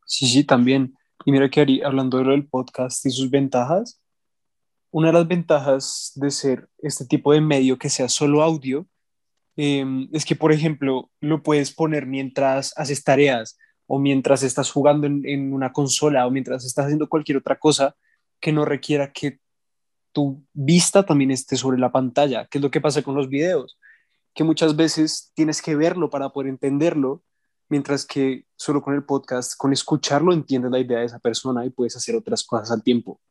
Sí, 0.06 0.26
sí, 0.26 0.46
también. 0.46 0.96
Y 1.26 1.34
mira 1.34 1.50
que 1.50 1.82
hablando 1.84 2.18
de 2.18 2.24
lo 2.24 2.32
del 2.32 2.48
podcast 2.48 3.06
y 3.06 3.12
sus 3.12 3.30
ventajas, 3.30 4.00
una 4.90 5.08
de 5.08 5.14
las 5.14 5.28
ventajas 5.28 6.14
de 6.16 6.32
ser 6.32 6.70
este 6.78 7.06
tipo 7.06 7.34
de 7.34 7.42
medio 7.42 7.78
que 7.78 7.90
sea 7.90 8.08
solo 8.08 8.42
audio 8.42 8.88
em, 9.58 10.08
es 10.14 10.24
que, 10.24 10.38
por 10.38 10.54
ejemplo, 10.54 11.12
lo 11.20 11.44
puedes 11.44 11.74
poner 11.74 12.06
mientras 12.06 12.72
haces 12.78 13.04
tareas 13.04 13.58
o 13.86 14.00
mientras 14.00 14.44
estás 14.44 14.72
jugando 14.72 15.08
en, 15.08 15.26
en, 15.26 15.52
una 15.52 15.74
consola 15.74 16.26
o 16.26 16.32
mientras 16.32 16.64
estás 16.64 16.86
haciendo 16.86 17.10
cualquier 17.10 17.40
otra 17.40 17.60
cosa 17.60 17.98
que 18.40 18.54
no 18.54 18.64
requiera 18.64 19.12
que 19.12 19.40
tu 20.18 20.44
vista 20.52 21.06
también 21.06 21.30
esté 21.30 21.56
sobre 21.56 21.78
la 21.78 21.92
pantalla, 21.92 22.48
que 22.48 22.58
es 22.58 22.62
lo 22.64 22.72
que 22.72 22.82
pasa 22.82 23.04
con 23.04 23.14
los 23.14 23.30
videos, 23.30 23.78
que 24.34 24.44
muchas 24.44 24.76
veces 24.76 25.32
tienes 25.36 25.62
que 25.62 25.76
verlo 25.76 26.10
para 26.10 26.30
poder 26.30 26.50
entenderlo, 26.50 27.22
mientras 27.70 28.04
que 28.04 28.48
solo 28.56 28.82
con 28.82 28.96
el 28.96 29.04
podcast, 29.04 29.54
con 29.56 29.74
escucharlo, 29.74 30.34
entiendes 30.34 30.72
la 30.72 30.80
idea 30.80 31.02
de 31.02 31.06
esa 31.06 31.20
persona 31.20 31.64
y 31.64 31.70
puedes 31.70 31.96
hacer 31.98 32.16
otras 32.16 32.44
cosas 32.44 32.72
al 32.72 32.82
tiempo. 32.82 33.22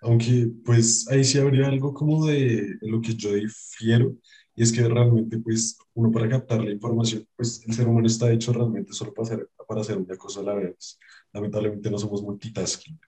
Aunque 0.00 0.50
pues 0.64 1.06
ahí 1.10 1.22
sí 1.22 1.38
habría 1.38 1.68
algo 1.68 1.92
como 1.92 2.24
de, 2.24 2.78
lo 2.80 3.02
que 3.02 3.14
yo 3.14 3.34
difiero, 3.34 4.16
y 4.54 4.62
es 4.62 4.72
que 4.72 4.88
realmente 4.88 5.36
pues 5.36 5.76
uno 5.92 6.10
para 6.10 6.30
captar 6.30 6.64
la 6.64 6.70
información, 6.70 7.28
pues 7.36 7.62
el 7.66 7.74
ser 7.74 7.88
humano 7.88 8.06
está 8.06 8.32
hecho 8.32 8.54
realmente 8.54 8.94
solo 8.94 9.12
para 9.12 9.26
hacer, 9.26 9.50
para 9.68 9.82
hacer 9.82 9.98
una 9.98 10.16
cosa 10.16 10.40
a 10.40 10.44
la 10.44 10.54
vez. 10.54 10.98
Lamentablemente 11.30 11.90
no 11.90 11.98
somos 11.98 12.22
multitasking. 12.22 12.98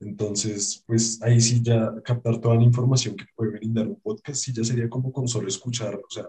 Entonces, 0.00 0.84
pues 0.86 1.20
ahí 1.22 1.40
sí 1.40 1.60
ya 1.62 1.92
captar 2.04 2.40
toda 2.40 2.56
la 2.56 2.62
información 2.62 3.16
que 3.16 3.26
puede 3.34 3.52
brindar 3.52 3.88
un 3.88 4.00
podcast, 4.00 4.42
sí 4.42 4.52
ya 4.52 4.64
sería 4.64 4.88
como 4.88 5.12
con 5.12 5.26
solo 5.26 5.48
escuchar, 5.48 5.96
o 5.96 6.10
sea, 6.10 6.28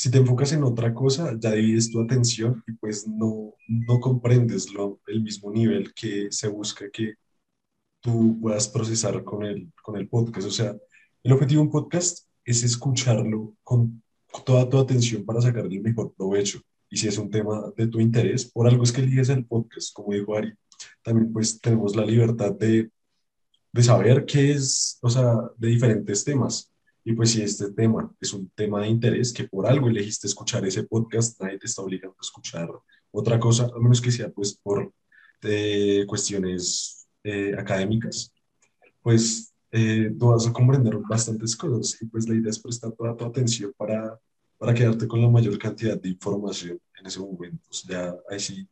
si 0.00 0.10
te 0.10 0.16
enfocas 0.16 0.52
en 0.52 0.64
otra 0.64 0.94
cosa, 0.94 1.36
ya 1.38 1.52
divides 1.52 1.90
tu 1.90 2.00
atención 2.00 2.64
y 2.66 2.72
pues 2.72 3.06
no, 3.06 3.52
no 3.68 4.00
comprendes 4.00 4.72
lo, 4.72 4.98
el 5.06 5.22
mismo 5.22 5.52
nivel 5.52 5.92
que 5.92 6.28
se 6.30 6.48
busca 6.48 6.90
que 6.90 7.16
tú 8.00 8.38
puedas 8.40 8.66
procesar 8.66 9.22
con 9.24 9.44
el, 9.44 9.70
con 9.82 9.98
el 9.98 10.08
podcast. 10.08 10.46
O 10.46 10.50
sea, 10.50 10.74
el 11.22 11.32
objetivo 11.32 11.60
de 11.60 11.66
un 11.66 11.70
podcast 11.70 12.26
es 12.46 12.62
escucharlo 12.62 13.54
con 13.62 14.02
toda 14.46 14.66
tu 14.70 14.78
atención 14.78 15.22
para 15.26 15.42
sacarle 15.42 15.76
el 15.76 15.82
mejor 15.82 16.14
provecho. 16.14 16.62
Y 16.88 16.96
si 16.96 17.06
es 17.06 17.18
un 17.18 17.30
tema 17.30 17.70
de 17.76 17.86
tu 17.86 18.00
interés, 18.00 18.50
por 18.50 18.66
algo 18.66 18.84
es 18.84 18.92
que 18.92 19.02
eliges 19.02 19.28
el 19.28 19.44
podcast, 19.44 19.92
como 19.92 20.14
dijo 20.14 20.34
Ari, 20.34 20.54
también 21.02 21.32
pues 21.32 21.60
tenemos 21.60 21.96
la 21.96 22.04
libertad 22.04 22.52
de, 22.52 22.90
de 23.72 23.82
saber 23.82 24.24
qué 24.24 24.52
es, 24.52 24.98
o 25.02 25.08
sea, 25.08 25.34
de 25.56 25.68
diferentes 25.68 26.24
temas. 26.24 26.70
Y 27.04 27.12
pues 27.14 27.30
si 27.30 27.42
este 27.42 27.72
tema 27.72 28.12
es 28.20 28.32
un 28.34 28.50
tema 28.50 28.80
de 28.80 28.88
interés, 28.88 29.32
que 29.32 29.44
por 29.44 29.66
algo 29.66 29.88
elegiste 29.88 30.26
escuchar 30.26 30.66
ese 30.66 30.84
podcast, 30.84 31.40
nadie 31.40 31.58
te 31.58 31.66
está 31.66 31.82
obligando 31.82 32.16
a 32.18 32.24
escuchar 32.24 32.68
otra 33.10 33.38
cosa, 33.40 33.70
a 33.74 33.78
menos 33.80 34.00
que 34.00 34.12
sea 34.12 34.28
pues 34.30 34.54
por 34.54 34.92
eh, 35.42 36.04
cuestiones 36.06 37.08
eh, 37.24 37.54
académicas, 37.58 38.32
pues 39.02 39.52
eh, 39.72 40.14
tú 40.18 40.28
vas 40.28 40.46
a 40.46 40.52
comprender 40.52 40.96
bastantes 40.98 41.56
cosas 41.56 42.00
y 42.02 42.06
pues 42.06 42.28
la 42.28 42.34
idea 42.34 42.50
es 42.50 42.58
prestar 42.58 42.92
toda 42.92 43.16
tu 43.16 43.24
atención 43.24 43.72
para, 43.76 44.18
para 44.58 44.74
quedarte 44.74 45.06
con 45.06 45.22
la 45.22 45.28
mayor 45.28 45.58
cantidad 45.58 45.98
de 45.98 46.10
información 46.10 46.78
en 46.98 47.06
ese 47.06 47.20
momento. 47.20 47.66
O 47.70 47.72
sea, 47.72 48.14
ahí 48.28 48.40
sí, 48.40 48.68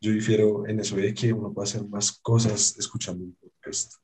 yo 0.00 0.12
difiero 0.12 0.66
en 0.66 0.80
eso 0.80 0.96
de 0.96 1.12
que 1.14 1.32
uno 1.32 1.52
puede 1.52 1.68
hacer 1.68 1.84
más 1.84 2.12
cosas 2.20 2.76
escuchando 2.78 3.24
un 3.24 3.34
podcast. 3.34 3.94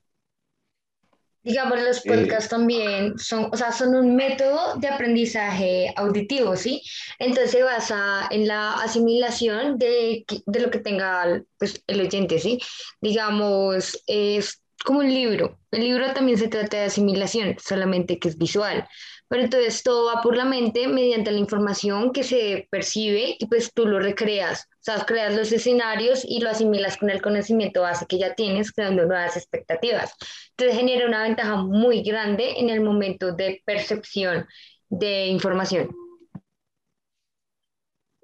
Digamos, 1.44 1.78
los 1.82 1.98
eh, 1.98 2.08
podcasts 2.08 2.48
también 2.48 3.18
son, 3.18 3.50
o 3.52 3.56
sea, 3.56 3.70
son 3.70 3.94
un 3.94 4.16
método 4.16 4.76
de 4.76 4.88
aprendizaje 4.88 5.92
auditivo, 5.94 6.56
¿sí? 6.56 6.82
Entonces 7.18 7.50
se 7.50 7.62
basa 7.62 8.26
en 8.30 8.48
la 8.48 8.72
asimilación 8.72 9.76
de, 9.76 10.24
de 10.46 10.60
lo 10.60 10.70
que 10.70 10.78
tenga 10.78 11.42
pues, 11.58 11.82
el 11.86 12.00
oyente, 12.00 12.38
¿sí? 12.38 12.58
Digamos, 13.02 14.02
es 14.06 14.62
como 14.86 15.00
un 15.00 15.12
libro. 15.12 15.58
El 15.70 15.80
libro 15.80 16.12
también 16.14 16.38
se 16.38 16.48
trata 16.48 16.78
de 16.78 16.84
asimilación, 16.84 17.56
solamente 17.62 18.18
que 18.18 18.28
es 18.28 18.38
visual. 18.38 18.88
Pero 19.28 19.42
entonces 19.42 19.82
todo 19.82 20.14
va 20.14 20.22
por 20.22 20.36
la 20.36 20.46
mente 20.46 20.88
mediante 20.88 21.30
la 21.30 21.38
información 21.38 22.12
que 22.12 22.22
se 22.22 22.68
percibe 22.70 23.36
y 23.38 23.46
pues 23.46 23.70
tú 23.74 23.86
lo 23.86 23.98
recreas. 23.98 24.66
Sea, 24.85 25.03
creas 25.07 25.35
los 25.35 25.50
escenarios 25.50 26.26
y 26.29 26.41
lo 26.41 26.50
asimilas 26.50 26.99
con 26.99 27.09
el 27.09 27.23
conocimiento 27.23 27.81
base 27.81 28.05
que 28.07 28.19
ya 28.19 28.35
tienes, 28.35 28.71
creando 28.71 29.07
nuevas 29.07 29.35
expectativas. 29.35 30.12
Entonces 30.50 30.76
genera 30.76 31.07
una 31.07 31.23
ventaja 31.23 31.57
muy 31.57 32.03
grande 32.03 32.59
en 32.59 32.69
el 32.69 32.83
momento 32.83 33.35
de 33.35 33.62
percepción 33.64 34.47
de 34.91 35.29
información. 35.29 35.88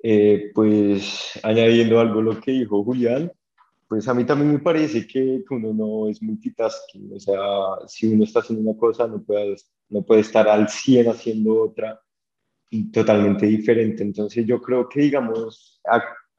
Eh, 0.03 0.51
pues 0.55 1.33
añadiendo 1.43 1.99
algo 1.99 2.21
a 2.21 2.25
lo 2.25 2.39
que 2.39 2.53
dijo 2.53 2.85
Julián, 2.85 3.33
pues 3.89 4.07
a 4.07 4.13
mí 4.13 4.25
también 4.25 4.53
me 4.53 4.59
parece 4.59 5.07
que 5.07 5.43
uno 5.49 5.73
no 5.73 6.09
es 6.11 6.23
multitasking, 6.23 7.11
o 7.15 7.19
sea, 7.19 7.41
si 7.87 8.07
uno 8.13 8.25
está 8.25 8.41
haciendo 8.41 8.71
una 8.71 8.79
cosa 8.79 9.07
no 9.07 9.23
puede, 9.23 9.57
no 9.89 10.03
puede 10.03 10.21
estar 10.21 10.47
al 10.47 10.69
100 10.69 11.09
haciendo 11.09 11.63
otra 11.63 11.99
totalmente 12.93 13.47
diferente. 13.47 14.03
Entonces 14.03 14.47
yo 14.47 14.61
creo 14.61 14.89
que, 14.89 15.01
digamos, 15.01 15.81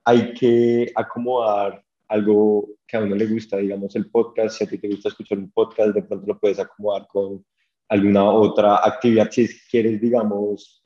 hay 0.05 0.33
que 0.33 0.91
acomodar 0.95 1.83
algo 2.07 2.67
que 2.85 2.97
a 2.97 3.01
uno 3.01 3.15
le 3.15 3.25
gusta, 3.25 3.57
digamos, 3.57 3.95
el 3.95 4.09
podcast, 4.09 4.57
si 4.57 4.63
a 4.63 4.67
ti 4.67 4.77
te 4.77 4.89
gusta 4.89 5.09
escuchar 5.09 5.37
un 5.37 5.51
podcast, 5.51 5.93
de 5.93 6.03
pronto 6.03 6.27
lo 6.27 6.39
puedes 6.39 6.59
acomodar 6.59 7.07
con 7.07 7.45
alguna 7.89 8.29
otra 8.29 8.85
actividad, 8.85 9.29
si 9.31 9.47
quieres, 9.69 9.99
digamos, 10.01 10.83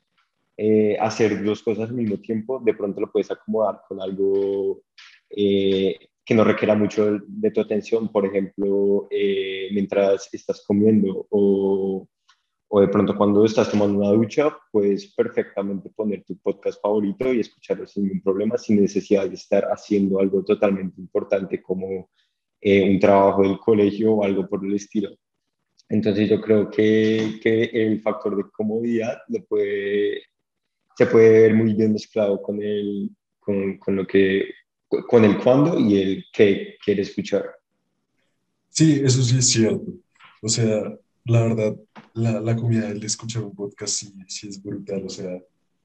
eh, 0.57 0.97
hacer 0.99 1.43
dos 1.43 1.61
cosas 1.61 1.89
al 1.89 1.95
mismo 1.95 2.17
tiempo, 2.17 2.61
de 2.63 2.73
pronto 2.73 3.01
lo 3.01 3.11
puedes 3.11 3.29
acomodar 3.31 3.81
con 3.87 4.01
algo 4.01 4.81
eh, 5.29 5.97
que 6.23 6.33
no 6.33 6.43
requiera 6.43 6.75
mucho 6.75 7.19
de 7.27 7.51
tu 7.51 7.61
atención, 7.61 8.09
por 8.11 8.25
ejemplo, 8.25 9.07
eh, 9.11 9.69
mientras 9.71 10.29
estás 10.33 10.63
comiendo 10.65 11.27
o, 11.29 12.07
o, 12.67 12.81
de 12.81 12.87
pronto 12.87 13.15
cuando 13.15 13.45
estás 13.45 13.69
tomando 13.69 13.99
una 13.99 14.11
ducha, 14.11 14.55
puedes 14.71 15.13
perfectamente 15.13 15.89
poner 15.89 16.23
tu 16.23 16.37
podcast 16.37 16.81
favorito 16.81 17.31
y 17.33 17.39
escucharlo 17.39 17.85
sin 17.85 18.03
ningún 18.03 18.21
problema, 18.21 18.57
sin 18.57 18.81
necesidad 18.81 19.27
de 19.27 19.35
estar 19.35 19.65
haciendo 19.65 20.19
algo 20.19 20.43
totalmente 20.43 20.99
importante 20.99 21.61
como 21.61 22.09
eh, 22.61 22.89
un 22.89 22.99
trabajo 22.99 23.43
del 23.43 23.59
colegio 23.59 24.13
o 24.13 24.23
algo 24.23 24.47
por 24.47 24.65
el 24.65 24.73
estilo. 24.73 25.09
Entonces 25.87 26.29
yo 26.29 26.41
creo 26.41 26.69
que, 26.69 27.39
que 27.41 27.63
el 27.65 28.01
factor 28.01 28.35
de 28.35 28.49
comodidad 28.51 29.19
puede, 29.47 30.23
se 30.97 31.05
puede 31.05 31.41
ver 31.41 31.53
muy 31.53 31.73
bien 31.73 31.93
mezclado 31.93 32.41
con, 32.41 32.61
el, 32.61 33.11
con, 33.39 33.77
con 33.77 33.95
lo 33.95 34.07
que 34.07 34.45
con 35.07 35.25
el 35.25 35.37
cuándo 35.37 35.79
y 35.79 36.01
el 36.01 36.25
qué 36.31 36.77
quiere 36.83 37.01
escuchar. 37.01 37.55
Sí, 38.69 39.01
eso 39.03 39.21
sí 39.21 39.37
es 39.37 39.49
cierto. 39.49 39.93
O 40.41 40.49
sea, 40.49 40.97
la 41.25 41.41
verdad, 41.41 41.75
la, 42.13 42.39
la 42.39 42.55
comida 42.55 42.93
de 42.93 43.05
escuchar 43.05 43.43
un 43.43 43.55
podcast 43.55 43.93
sí, 43.95 44.13
sí 44.27 44.47
es 44.47 44.61
brutal. 44.61 45.03
O 45.05 45.09
sea, 45.09 45.41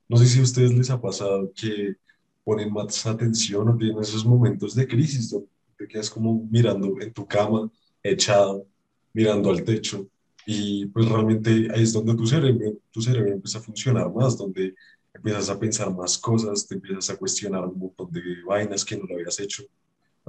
no 0.09 0.17
sé 0.17 0.27
si 0.27 0.39
a 0.39 0.43
ustedes 0.43 0.73
les 0.75 0.91
ha 0.91 1.01
pasado 1.01 1.51
que 1.55 1.97
ponen 2.45 2.73
más 2.73 3.07
atención 3.07 3.69
o 3.69 3.77
tienen 3.77 4.01
esos 4.01 4.25
momentos 4.25 4.75
de 4.75 4.87
crisis 4.87 5.31
donde 5.31 5.49
te 5.77 5.89
quedas 5.89 6.11
como 6.11 6.47
mirando 6.51 7.01
en 7.01 7.13
tu 7.13 7.27
cama, 7.27 7.71
echado, 8.03 8.67
mirando 9.13 9.51
al 9.51 9.65
techo. 9.65 10.07
Y 10.47 10.87
pues 10.87 11.09
realmente 11.09 11.69
ahí 11.73 11.83
es 11.83 11.93
donde 11.93 12.15
tu 12.15 12.27
cerebro, 12.27 12.79
tu 12.91 13.01
cerebro 13.01 13.33
empieza 13.33 13.59
a 13.59 13.63
funcionar 13.63 14.13
más, 14.13 14.37
donde 14.37 14.75
empiezas 15.15 15.49
a 15.49 15.59
pensar 15.59 15.95
más 15.95 16.19
cosas, 16.19 16.67
te 16.67 16.75
empiezas 16.75 17.11
a 17.11 17.17
cuestionar 17.17 17.65
un 17.67 17.79
montón 17.79 18.11
de 18.13 18.23
vainas 18.47 18.85
que 18.85 18.97
no 18.97 19.05
lo 19.05 19.15
habías 19.15 19.39
hecho. 19.41 19.65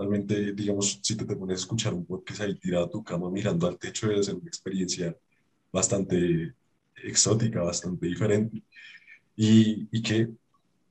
Realmente, 0.02 0.54
digamos, 0.54 1.00
si 1.02 1.16
te, 1.16 1.26
pones 1.36 1.58
a 1.58 1.62
escuchar 1.62 1.94
un 1.94 2.06
podcast 2.06 2.42
ahí 2.42 2.56
tirado 2.56 2.86
a 2.86 2.90
tu 2.90 3.04
cama 3.04 3.30
mirando 3.30 3.68
al 3.68 3.78
techo, 3.78 4.08
debe 4.08 4.24
ser 4.24 4.36
una 4.36 4.48
experiencia 4.48 5.16
bastante 5.72 6.54
exótica, 7.04 7.62
bastante 7.62 8.08
diferente. 8.08 8.64
Y, 9.36 9.88
y 9.92 10.02
que, 10.02 10.30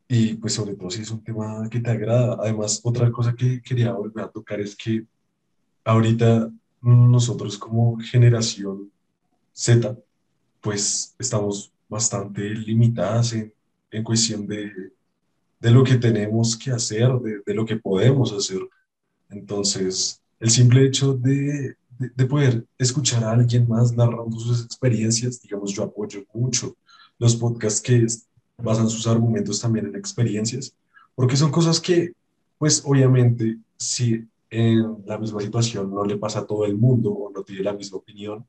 y 0.08 0.34
pues 0.34 0.54
sobre 0.54 0.74
todo 0.74 0.90
si 0.90 1.02
es 1.02 1.10
un 1.10 1.22
tema 1.24 1.68
que 1.68 1.80
te 1.80 1.90
agrada. 1.90 2.36
Además, 2.40 2.80
otra 2.84 3.10
cosa 3.10 3.34
que 3.34 3.60
quería 3.62 3.92
volver 3.92 4.24
a 4.24 4.30
tocar 4.30 4.60
es 4.60 4.76
que 4.76 5.04
ahorita 5.84 6.50
nosotros 6.80 7.58
como 7.58 7.98
generación 7.98 8.90
Z, 9.52 9.96
pues 10.60 11.14
estamos 11.18 11.72
bastante 11.88 12.50
limitadas 12.50 13.32
en 13.32 13.52
en 13.90 14.04
cuestión 14.04 14.46
de, 14.46 14.72
de 15.58 15.70
lo 15.70 15.84
que 15.84 15.96
tenemos 15.96 16.56
que 16.56 16.70
hacer, 16.70 17.08
de, 17.20 17.42
de, 17.44 17.54
lo 17.54 17.64
que 17.64 17.76
podemos 17.76 18.32
hacer. 18.32 18.60
Entonces, 19.30 20.20
el 20.38 20.50
simple 20.50 20.86
hecho 20.86 21.14
de, 21.14 21.76
de, 21.98 22.26
poder 22.26 22.64
escuchar 22.78 23.24
a 23.24 23.32
alguien 23.32 23.68
más 23.68 23.92
narrando 23.92 24.38
sus 24.38 24.64
experiencias, 24.64 25.40
digamos, 25.40 25.72
yo 25.72 25.84
apoyo 25.84 26.24
mucho 26.32 26.76
los 27.18 27.36
podcasts 27.36 27.80
que 27.80 28.06
basan 28.58 28.88
sus 28.88 29.06
argumentos 29.06 29.60
también 29.60 29.86
en 29.86 29.96
experiencias, 29.96 30.74
porque 31.14 31.36
son 31.36 31.50
cosas 31.50 31.80
que, 31.80 32.12
pues 32.58 32.82
obviamente, 32.84 33.58
si 33.76 34.26
en 34.50 34.96
la 35.06 35.18
misma 35.18 35.40
situación 35.40 35.90
no 35.90 36.04
le 36.04 36.16
pasa 36.16 36.40
a 36.40 36.46
todo 36.46 36.64
el 36.64 36.76
mundo 36.76 37.10
o 37.10 37.30
no 37.30 37.42
tiene 37.42 37.62
la 37.62 37.72
misma 37.72 37.98
opinión, 37.98 38.44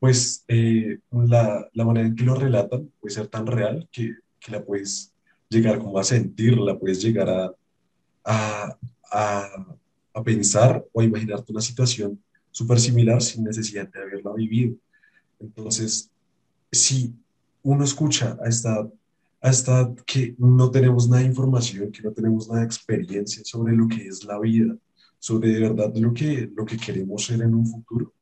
pues 0.00 0.44
eh, 0.48 0.98
la, 1.10 1.68
la 1.72 1.84
manera 1.84 2.06
en 2.06 2.16
que 2.16 2.24
lo 2.24 2.34
relatan 2.34 2.90
puede 3.00 3.14
ser 3.14 3.28
tan 3.28 3.46
real 3.46 3.88
que 3.92 4.16
que 4.44 4.52
la 4.52 4.62
puedes 4.62 5.12
llegar 5.48 5.78
como 5.78 5.98
a 5.98 6.04
sentir, 6.04 6.58
la 6.58 6.78
puedes 6.78 7.02
llegar 7.02 7.28
a, 7.30 8.76
a, 9.10 9.56
a 10.14 10.22
pensar 10.22 10.84
o 10.92 11.00
a 11.00 11.04
imaginarte 11.04 11.52
una 11.52 11.60
situación 11.60 12.18
súper 12.50 12.78
similar 12.80 13.20
sin 13.20 13.44
necesidad 13.44 13.88
de 13.88 14.00
haberla 14.00 14.32
vivido. 14.32 14.76
Entonces, 15.40 16.08
si 16.70 17.12
uno 17.62 17.84
escucha 17.84 18.38
a 18.42 18.48
esta, 18.48 18.88
a 19.40 19.50
esta 19.50 19.92
que 20.06 20.34
no 20.38 20.70
tenemos 20.70 21.08
nada 21.08 21.22
de 21.22 21.28
información, 21.28 21.90
que 21.90 22.02
no 22.02 22.12
tenemos 22.12 22.48
nada 22.48 22.60
de 22.60 22.66
experiencia 22.66 23.42
sobre 23.44 23.74
lo 23.74 23.88
que 23.88 24.06
es 24.06 24.24
la 24.24 24.38
vida, 24.38 24.76
sobre 25.18 25.50
de 25.50 25.60
verdad 25.60 25.92
lo 25.96 26.14
que, 26.14 26.50
lo 26.54 26.64
que 26.64 26.76
queremos 26.76 27.24
ser 27.24 27.42
en 27.42 27.54
un 27.54 27.66
futuro, 27.66 28.12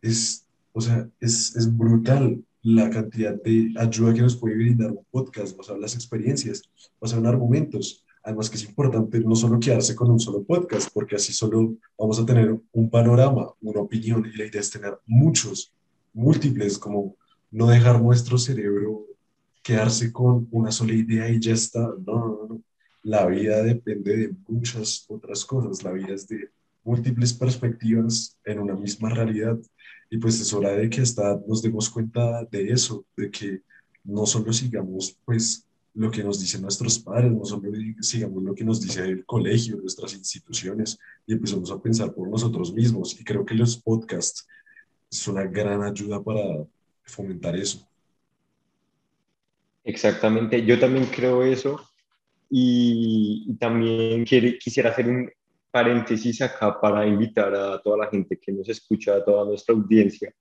es, 0.00 0.46
o 0.72 0.80
sea, 0.80 1.08
es, 1.18 1.56
es 1.56 1.76
brutal 1.76 2.42
la 2.62 2.88
cantidad 2.90 3.34
de 3.42 3.74
ayuda 3.76 4.14
que 4.14 4.22
nos 4.22 4.36
puede 4.36 4.54
brindar 4.54 4.90
un 4.90 5.04
podcast, 5.10 5.56
basado 5.56 5.76
en 5.76 5.82
las 5.82 5.94
experiencias, 5.94 6.62
basado 7.00 7.20
en 7.20 7.26
argumentos. 7.26 8.03
Además 8.24 8.48
que 8.48 8.56
es 8.56 8.64
importante 8.64 9.20
no 9.20 9.36
solo 9.36 9.60
quedarse 9.60 9.94
con 9.94 10.10
un 10.10 10.18
solo 10.18 10.42
podcast, 10.42 10.88
porque 10.92 11.16
así 11.16 11.32
solo 11.32 11.76
vamos 11.98 12.18
a 12.18 12.26
tener 12.26 12.58
un 12.72 12.90
panorama, 12.90 13.52
una 13.60 13.80
opinión, 13.80 14.24
y 14.26 14.36
la 14.36 14.46
idea 14.46 14.60
es 14.60 14.70
tener 14.70 14.98
muchos, 15.06 15.72
múltiples, 16.14 16.78
como 16.78 17.16
no 17.50 17.68
dejar 17.68 18.00
nuestro 18.00 18.38
cerebro 18.38 19.04
quedarse 19.62 20.12
con 20.12 20.46
una 20.50 20.70
sola 20.70 20.92
idea 20.92 21.28
y 21.28 21.40
ya 21.40 21.54
está. 21.54 21.80
No, 21.80 22.28
no, 22.28 22.46
no. 22.48 22.62
La 23.02 23.26
vida 23.26 23.62
depende 23.62 24.16
de 24.16 24.34
muchas 24.46 25.06
otras 25.08 25.44
cosas. 25.44 25.82
La 25.82 25.92
vida 25.92 26.14
es 26.14 26.28
de 26.28 26.50
múltiples 26.84 27.32
perspectivas 27.32 28.36
en 28.44 28.58
una 28.60 28.74
misma 28.74 29.08
realidad. 29.08 29.58
Y 30.10 30.18
pues 30.18 30.38
es 30.40 30.52
hora 30.52 30.72
de 30.72 30.88
que 30.90 31.00
hasta 31.00 31.40
nos 31.46 31.62
demos 31.62 31.88
cuenta 31.88 32.44
de 32.44 32.68
eso, 32.68 33.04
de 33.16 33.30
que 33.30 33.62
no 34.04 34.26
solo 34.26 34.52
sigamos 34.52 35.16
pues 35.24 35.66
lo 35.94 36.10
que 36.10 36.24
nos 36.24 36.40
dicen 36.40 36.62
nuestros 36.62 36.98
padres, 36.98 37.30
no 37.30 37.44
solo 37.44 37.70
sigamos 38.00 38.42
lo 38.42 38.54
que 38.54 38.64
nos 38.64 38.80
dice 38.80 39.02
el 39.04 39.24
colegio, 39.24 39.76
nuestras 39.76 40.12
instituciones, 40.14 40.98
y 41.26 41.32
empezamos 41.32 41.70
a 41.70 41.80
pensar 41.80 42.12
por 42.12 42.28
nosotros 42.28 42.72
mismos. 42.74 43.18
Y 43.20 43.24
creo 43.24 43.46
que 43.46 43.54
los 43.54 43.76
podcasts 43.76 44.46
es 45.10 45.28
una 45.28 45.44
gran 45.44 45.82
ayuda 45.82 46.22
para 46.22 46.66
fomentar 47.04 47.54
eso. 47.56 47.86
Exactamente, 49.84 50.64
yo 50.64 50.80
también 50.80 51.06
creo 51.06 51.44
eso 51.44 51.80
y, 52.50 53.54
también 53.58 54.24
quisiera 54.24 54.90
hacer 54.90 55.08
un 55.08 55.30
paréntesis 55.70 56.40
acá 56.40 56.80
para 56.80 57.06
invitar 57.06 57.54
a 57.54 57.80
toda 57.80 57.98
la 57.98 58.10
gente 58.10 58.38
que 58.38 58.52
nos 58.52 58.68
escucha, 58.68 59.16
a 59.16 59.24
toda 59.24 59.44
nuestra 59.44 59.74
audiencia, 59.74 60.32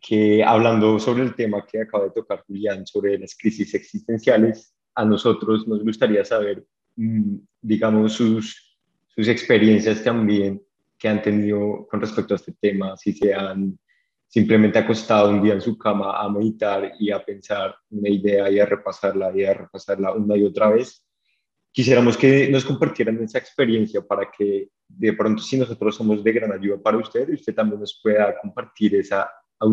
que 0.00 0.44
hablando 0.44 0.98
sobre 0.98 1.22
el 1.22 1.34
tema 1.34 1.64
que 1.66 1.80
acaba 1.80 2.04
de 2.04 2.10
tocar 2.10 2.44
Julián, 2.46 2.86
sobre 2.86 3.18
las 3.18 3.34
crisis 3.34 3.72
existenciales, 3.74 4.73
a 4.94 5.04
nosotros 5.04 5.66
nos 5.66 5.82
gustaría 5.82 6.24
saber, 6.24 6.64
mm, 6.96 7.36
digamos, 7.60 8.12
sus, 8.12 8.78
sus 9.06 9.28
experiencias 9.28 10.02
también 10.02 10.62
que 10.98 11.08
han 11.08 11.22
tenido 11.22 11.86
con 11.88 12.00
respecto 12.00 12.34
a 12.34 12.36
este 12.36 12.52
tema, 12.60 12.96
si 12.96 13.12
se 13.12 13.34
han 13.34 13.78
simplemente 14.26 14.78
acostado 14.78 15.30
un 15.30 15.42
día 15.42 15.54
en 15.54 15.60
su 15.60 15.78
cama 15.78 16.20
a 16.20 16.28
meditar 16.28 16.92
y 16.98 17.10
a 17.10 17.24
pensar 17.24 17.76
una 17.90 18.08
idea 18.08 18.50
y 18.50 18.58
a 18.58 18.66
repasarla 18.66 19.30
y 19.36 19.44
a 19.44 19.54
repasarla 19.54 20.12
una 20.12 20.36
y 20.36 20.44
otra 20.44 20.70
vez. 20.70 21.06
Quisiéramos 21.70 22.16
que 22.16 22.48
nos 22.48 22.64
compartieran 22.64 23.22
esa 23.22 23.38
experiencia 23.38 24.00
para 24.02 24.30
que 24.30 24.70
de 24.88 25.12
pronto 25.12 25.42
si 25.42 25.56
nosotros 25.56 25.94
somos 25.96 26.22
de 26.22 26.32
gran 26.32 26.52
ayuda 26.52 26.78
para 26.82 26.98
usted, 26.98 27.28
usted 27.28 27.54
también 27.54 27.80
nos 27.80 28.00
pueda 28.02 28.36
compartir 28.40 28.96
esa, 28.96 29.30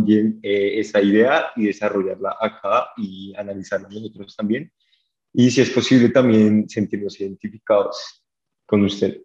eh, 0.08 0.80
esa 0.80 1.02
idea 1.02 1.46
y 1.56 1.66
desarrollarla 1.66 2.38
acá 2.40 2.90
y 2.98 3.34
analizarla 3.36 3.90
nosotros 3.90 4.36
también 4.36 4.72
y 5.34 5.50
si 5.52 5.62
es 5.62 5.70
posible 5.70 6.10
también 6.10 6.68
sentirnos 6.68 7.20
identificados 7.20 8.24
con 8.66 8.84
usted. 8.84 9.22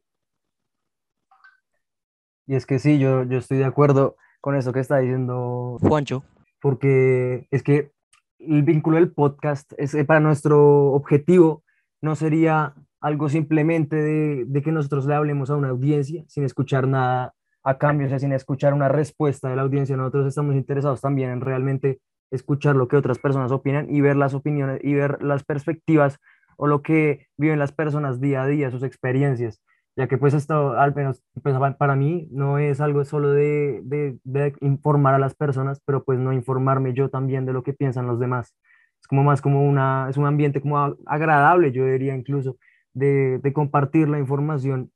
Y 2.46 2.54
es 2.54 2.64
que 2.64 2.78
sí, 2.78 2.98
yo, 2.98 3.24
yo 3.24 3.38
estoy 3.38 3.58
de 3.58 3.64
acuerdo 3.64 4.16
con 4.40 4.54
eso 4.54 4.72
que 4.72 4.80
está 4.80 4.98
diciendo 4.98 5.78
Juancho. 5.80 6.24
Porque 6.60 7.48
es 7.50 7.62
que 7.62 7.90
el 8.38 8.62
vínculo 8.62 8.96
del 8.96 9.10
podcast 9.10 9.72
es 9.78 9.94
eh, 9.94 10.04
para 10.04 10.20
nuestro 10.20 10.92
objetivo 10.92 11.64
no 12.00 12.14
sería 12.14 12.74
algo 13.00 13.28
simplemente 13.28 13.96
de, 13.96 14.44
de, 14.46 14.62
que 14.62 14.72
nosotros 14.72 15.06
le 15.06 15.14
hablemos 15.14 15.50
a 15.50 15.56
una 15.56 15.70
audiencia 15.70 16.24
sin 16.28 16.44
escuchar 16.44 16.86
nada 16.86 17.34
a 17.62 17.78
cambio, 17.78 18.06
o 18.06 18.10
sea, 18.10 18.18
sin 18.18 18.32
escuchar 18.32 18.74
una 18.74 18.88
respuesta 18.88 19.48
de 19.48 19.56
la 19.56 19.62
audiencia. 19.62 19.96
Nosotros 19.96 20.26
estamos 20.26 20.54
interesados 20.54 21.00
también 21.00 21.30
en 21.30 21.40
realmente 21.40 22.00
escuchar 22.30 22.76
lo 22.76 22.88
que 22.88 22.96
otras 22.96 23.18
personas 23.18 23.52
opinan 23.52 23.88
y 23.90 24.00
ver 24.00 24.16
las 24.16 24.34
opiniones 24.34 24.80
y 24.82 24.94
ver 24.94 25.22
las 25.22 25.44
perspectivas 25.44 26.18
o 26.56 26.66
lo 26.66 26.82
que 26.82 27.26
viven 27.36 27.58
las 27.58 27.72
personas 27.72 28.20
día 28.20 28.42
a 28.42 28.46
día, 28.46 28.70
sus 28.70 28.82
experiencias, 28.82 29.62
ya 29.96 30.08
que 30.08 30.18
pues 30.18 30.34
esto, 30.34 30.78
al 30.78 30.94
menos 30.94 31.22
pues, 31.42 31.56
para 31.78 31.96
mí, 31.96 32.28
no 32.30 32.58
es 32.58 32.80
algo 32.80 33.04
solo 33.04 33.30
de, 33.30 33.80
de, 33.82 34.54
informar 34.60 35.14
a 35.14 35.18
las 35.18 35.34
personas, 35.34 35.80
pero 35.84 36.04
pues 36.04 36.18
no 36.18 36.32
informarme 36.32 36.92
yo 36.92 37.08
también 37.10 37.46
de 37.46 37.52
lo 37.52 37.62
que 37.62 37.72
piensan 37.72 38.06
los 38.06 38.18
demás. 38.18 38.54
Es 39.00 39.06
como 39.08 39.22
más 39.24 39.40
como 39.42 39.66
una, 39.66 40.08
es 40.10 40.16
un 40.16 40.26
ambiente 40.26 40.60
como 40.60 40.96
agradable, 41.06 41.72
yo 41.72 41.86
diría 41.86 42.14
incluso, 42.14 42.56
de, 42.94 43.38
de 43.38 43.52
compartir 43.52 44.08
la 44.08 44.18
información 44.18 44.90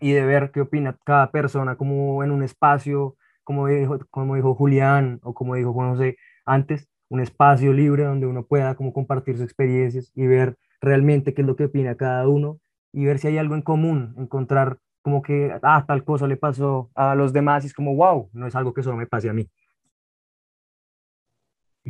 y 0.00 0.12
de 0.12 0.24
ver 0.24 0.50
qué 0.52 0.60
opina 0.60 0.96
cada 1.04 1.30
persona 1.30 1.76
como 1.76 2.22
en 2.22 2.30
un 2.30 2.42
espacio, 2.42 3.16
como 3.44 3.68
dijo, 3.68 3.98
como 4.10 4.34
dijo 4.36 4.54
Julián 4.54 5.20
o 5.22 5.34
como 5.34 5.54
dijo 5.54 5.72
Juan 5.72 5.90
José, 5.90 6.16
antes, 6.46 6.88
un 7.08 7.20
espacio 7.20 7.72
libre 7.72 8.04
donde 8.04 8.26
uno 8.26 8.46
pueda 8.46 8.74
como 8.74 8.92
compartir 8.92 9.36
sus 9.36 9.44
experiencias 9.44 10.10
y 10.14 10.26
ver 10.26 10.56
realmente 10.80 11.34
qué 11.34 11.42
es 11.42 11.46
lo 11.46 11.56
que 11.56 11.66
opina 11.66 11.96
cada 11.96 12.26
uno 12.28 12.60
y 12.92 13.04
ver 13.04 13.18
si 13.18 13.28
hay 13.28 13.38
algo 13.38 13.54
en 13.54 13.62
común, 13.62 14.14
encontrar 14.16 14.78
como 15.02 15.22
que, 15.22 15.56
ah, 15.62 15.84
tal 15.86 16.04
cosa 16.04 16.26
le 16.26 16.36
pasó 16.36 16.90
a 16.94 17.14
los 17.14 17.32
demás 17.32 17.62
y 17.62 17.68
es 17.68 17.74
como, 17.74 17.94
wow, 17.94 18.28
no 18.32 18.46
es 18.46 18.54
algo 18.54 18.74
que 18.74 18.82
solo 18.82 18.96
me 18.96 19.06
pase 19.06 19.28
a 19.28 19.32
mí. 19.32 19.48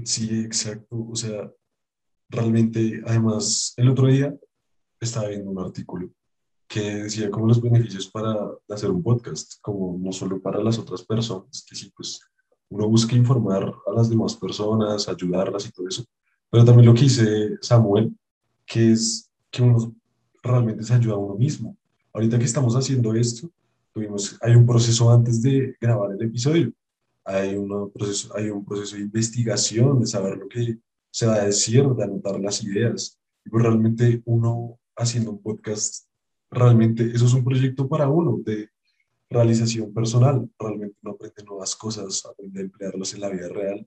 Sí, 0.05 0.41
exacto. 0.41 1.07
O 1.09 1.17
sea, 1.17 1.51
realmente, 2.29 3.01
además, 3.07 3.73
el 3.79 3.89
otro 3.89 4.09
día 4.09 4.35
estaba 5.01 5.29
viendo 5.29 5.51
un 5.51 5.61
artículo 5.61 6.11
que 6.69 7.05
decía 7.05 7.31
como 7.31 7.47
los 7.47 7.63
beneficios 7.63 8.11
para 8.11 8.35
hacer 8.69 8.91
un 8.91 9.03
podcast, 9.03 9.55
como 9.63 9.97
no 9.99 10.13
solo 10.13 10.41
para 10.43 10.63
las 10.63 10.79
otras 10.79 11.03
personas, 11.05 11.65
que 11.69 11.77
sí, 11.77 11.93
pues 11.97 12.21
uno 12.69 12.89
busca 12.89 13.15
informar 13.15 13.75
a 13.87 13.93
las 13.93 14.09
demás 14.09 14.35
personas, 14.35 15.09
ayudarlas 15.09 15.67
y 15.67 15.73
todo 15.73 15.89
eso, 15.89 16.05
pero 16.51 16.65
también 16.65 16.87
lo 16.87 16.95
que 16.95 17.03
dice 17.03 17.57
Samuel, 17.61 18.15
que 18.65 18.93
es 18.93 19.31
que 19.51 19.63
uno 19.63 19.95
realmente 20.43 20.83
se 20.83 20.95
ayuda 20.95 21.15
a 21.15 21.19
uno 21.19 21.35
mismo. 21.35 21.77
Ahorita 22.13 22.39
que 22.39 22.45
estamos 22.45 22.75
haciendo 22.75 23.15
esto, 23.15 23.51
tuvimos, 23.93 24.39
hay 24.41 24.55
un 24.55 24.67
proceso 24.67 25.11
antes 25.11 25.43
de 25.43 25.77
grabar 25.81 26.13
el 26.13 26.23
episodio, 26.23 26.73
hay, 27.25 27.57
proceso, 27.93 28.35
hay 28.37 28.51
un 28.51 28.65
proceso 28.65 28.97
de 28.97 29.03
investigación, 29.03 30.01
de 30.01 30.07
saber 30.07 30.39
lo 30.39 30.49
que 30.49 30.79
se 31.11 31.27
va 31.27 31.35
a 31.35 31.45
decir, 31.47 31.85
de 31.89 32.05
anotar 32.05 32.39
las 32.41 32.63
ideas. 32.63 33.19
Y 33.45 33.51
pues 33.51 33.65
realmente 33.65 34.23
uno 34.25 34.79
haciendo 34.97 35.33
un 35.33 35.43
podcast, 35.43 36.07
realmente 36.51 37.11
eso 37.13 37.27
es 37.27 37.33
un 37.33 37.45
proyecto 37.45 37.89
para 37.89 38.09
uno, 38.09 38.39
de 38.45 38.71
realización 39.31 39.93
personal. 39.93 40.49
Realmente 40.59 40.97
uno 41.03 41.15
aprende 41.15 41.45
nuevas 41.45 41.77
cosas, 41.77 42.25
aprende 42.27 42.61
a 42.61 42.65
emplearlas 42.65 43.15
en 43.15 43.21
la 43.21 43.29
vida 43.29 43.49
real 43.49 43.87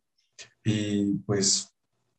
y 0.64 1.14
pues 1.26 1.74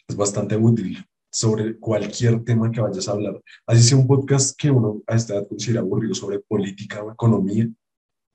es 0.09 0.17
bastante 0.17 0.57
útil 0.57 1.05
sobre 1.31 1.79
cualquier 1.79 2.43
tema 2.45 2.71
que 2.71 2.81
vayas 2.81 3.09
a 3.09 3.13
hablar. 3.13 3.41
Así 3.67 3.83
sea 3.83 3.99
un 3.99 4.07
podcast 4.07 4.59
que 4.59 4.71
uno 4.71 5.03
a 5.07 5.15
esta 5.15 5.35
edad 5.35 5.49
considera 5.49 5.81
aburrido 5.81 6.15
sobre 6.15 6.41
política 6.41 7.03
o 7.03 7.13
economía, 7.13 7.69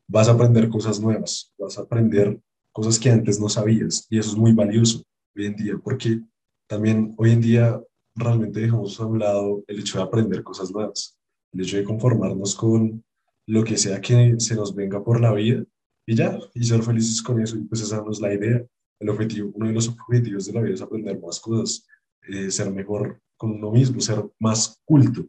vas 0.08 0.30
a 0.30 0.32
aprender 0.32 0.70
cosas 0.70 1.00
nuevas, 1.00 1.54
vas 1.58 1.78
a 1.78 1.82
aprender 1.82 2.40
cosas 2.72 3.00
que 3.00 3.10
antes 3.10 3.40
no 3.40 3.50
sabías 3.50 4.08
y 4.10 4.20
eso 4.20 4.32
es 4.32 4.38
muy 4.38 4.54
valioso 4.54 5.02
hoy 5.36 5.46
en 5.46 5.56
día 5.56 5.78
porque 5.84 6.22
también 6.68 7.14
hoy 7.18 7.32
en 7.32 7.42
día 7.42 7.82
realmente 8.16 8.60
dejamos 8.60 9.00
a 9.00 9.06
un 9.06 9.20
lado 9.20 9.64
el 9.68 9.80
hecho 9.80 9.98
de 9.98 10.04
aprender 10.04 10.44
cosas 10.44 10.72
nuevas, 10.72 11.18
el 11.54 11.62
hecho 11.62 11.78
de 11.78 11.84
conformarnos 11.84 12.56
con 12.56 13.04
lo 13.48 13.64
que 13.64 13.78
sea 13.78 14.02
que 14.02 14.36
se 14.40 14.56
nos 14.56 14.74
venga 14.74 15.04
por 15.04 15.20
la 15.22 15.34
vida 15.34 15.64
y 16.06 16.16
ya, 16.16 16.38
y 16.54 16.64
ser 16.64 16.84
felices 16.84 17.22
con 17.22 17.42
eso. 17.42 17.58
Y 17.58 17.62
pues 17.62 17.82
esa 17.82 18.02
no 18.02 18.12
es 18.12 18.20
la 18.20 18.34
idea. 18.34 18.66
El 19.00 19.10
objetivo, 19.10 19.52
uno 19.54 19.68
de 19.68 19.74
los 19.74 19.88
objetivos 19.90 20.46
de 20.46 20.54
la 20.54 20.62
vida 20.62 20.76
es 20.76 20.82
aprender 20.82 21.20
más 21.20 21.40
cosas, 21.40 21.86
eh, 22.28 22.50
ser 22.50 22.72
mejor 22.72 23.22
con 23.38 23.52
uno 23.52 23.72
mismo, 23.72 24.00
ser 24.00 24.24
más 24.40 24.82
culto. 24.86 25.26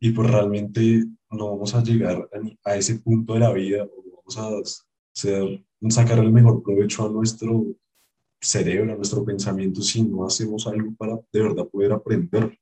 Y 0.00 0.10
pues 0.10 0.30
realmente 0.30 1.04
no 1.30 1.50
vamos 1.50 1.74
a 1.74 1.82
llegar 1.82 2.28
a, 2.64 2.76
ese 2.76 2.96
punto 3.00 3.34
de 3.34 3.40
la 3.40 3.52
vida, 3.52 3.84
o 3.84 4.04
vamos 4.16 4.38
a 4.38 4.82
ser, 5.12 5.64
sacar 5.88 6.18
el 6.18 6.32
mejor 6.32 6.62
provecho 6.62 7.06
a 7.06 7.10
nuestro 7.10 7.66
cerebro, 8.40 8.92
a 8.92 8.96
nuestro 8.96 9.24
pensamiento, 9.24 9.82
si 9.82 10.02
no 10.02 10.24
hacemos 10.24 10.66
algo 10.66 10.94
para 10.96 11.18
de 11.32 11.42
verdad 11.42 11.66
poder 11.66 11.92
aprender. 11.92 12.58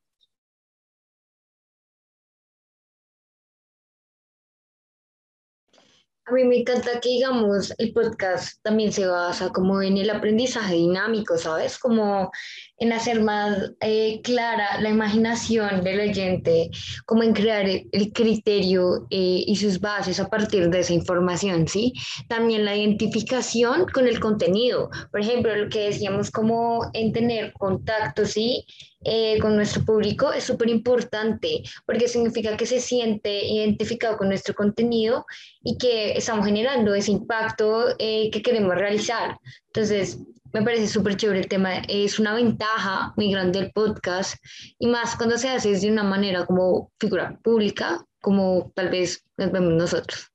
A 6.28 6.32
mí 6.32 6.42
me 6.42 6.56
encanta 6.56 6.98
que, 7.00 7.08
digamos, 7.08 7.72
el 7.78 7.92
podcast 7.92 8.60
también 8.64 8.92
se 8.92 9.06
basa 9.06 9.50
como 9.50 9.80
en 9.80 9.96
el 9.96 10.10
aprendizaje 10.10 10.74
dinámico, 10.74 11.38
¿sabes? 11.38 11.78
Como 11.78 12.32
en 12.78 12.92
hacer 12.92 13.22
más 13.22 13.70
eh, 13.80 14.20
clara 14.22 14.80
la 14.80 14.90
imaginación 14.90 15.84
del 15.84 16.00
oyente, 16.00 16.70
como 17.04 17.22
en 17.22 17.32
crear 17.32 17.68
el, 17.68 18.12
criterio 18.12 19.06
eh, 19.10 19.44
y 19.46 19.54
sus 19.54 19.80
bases 19.80 20.18
a 20.18 20.28
partir 20.28 20.68
de 20.68 20.80
esa 20.80 20.94
información, 20.94 21.68
¿sí? 21.68 21.92
También 22.28 22.64
la 22.64 22.76
identificación 22.76 23.86
con 23.86 24.08
el 24.08 24.18
contenido, 24.18 24.90
por 25.12 25.20
ejemplo, 25.20 25.54
lo 25.54 25.68
que 25.68 25.90
decíamos 25.90 26.32
como 26.32 26.90
en 26.92 27.12
tener 27.12 27.52
contacto, 27.52 28.26
¿sí? 28.26 28.66
Eh, 29.08 29.38
con 29.40 29.54
nuestro 29.54 29.84
público 29.84 30.32
es 30.32 30.42
súper 30.42 30.68
importante 30.68 31.62
porque 31.86 32.08
significa 32.08 32.56
que 32.56 32.66
se 32.66 32.80
siente 32.80 33.46
identificado 33.46 34.16
con 34.16 34.28
nuestro 34.28 34.52
contenido 34.52 35.26
y 35.62 35.78
que 35.78 36.16
estamos 36.16 36.44
generando 36.44 36.92
ese 36.92 37.12
impacto 37.12 37.94
que 37.98 38.42
queremos 38.42 38.74
realizar. 38.74 39.38
Entonces, 39.68 40.18
me 40.52 40.62
parece 40.62 40.88
súper 40.88 41.16
chévere 41.16 41.40
el 41.40 41.48
tema. 41.48 41.82
Es 41.86 42.18
una 42.18 42.34
ventaja 42.34 43.12
muy 43.16 43.30
grande 43.30 43.60
del 43.60 43.72
podcast 43.72 44.36
y 44.78 44.86
más 44.86 45.14
cuando 45.16 45.38
se 45.38 45.50
hace 45.50 45.78
de 45.78 45.90
una 45.90 46.02
manera 46.02 46.46
como 46.46 46.90
figura 46.98 47.38
pública, 47.42 48.04
como 48.20 48.72
tal 48.74 48.88
vez 48.88 49.22
nos 49.36 49.52
vemos 49.52 49.74
nosotros. 49.74 50.32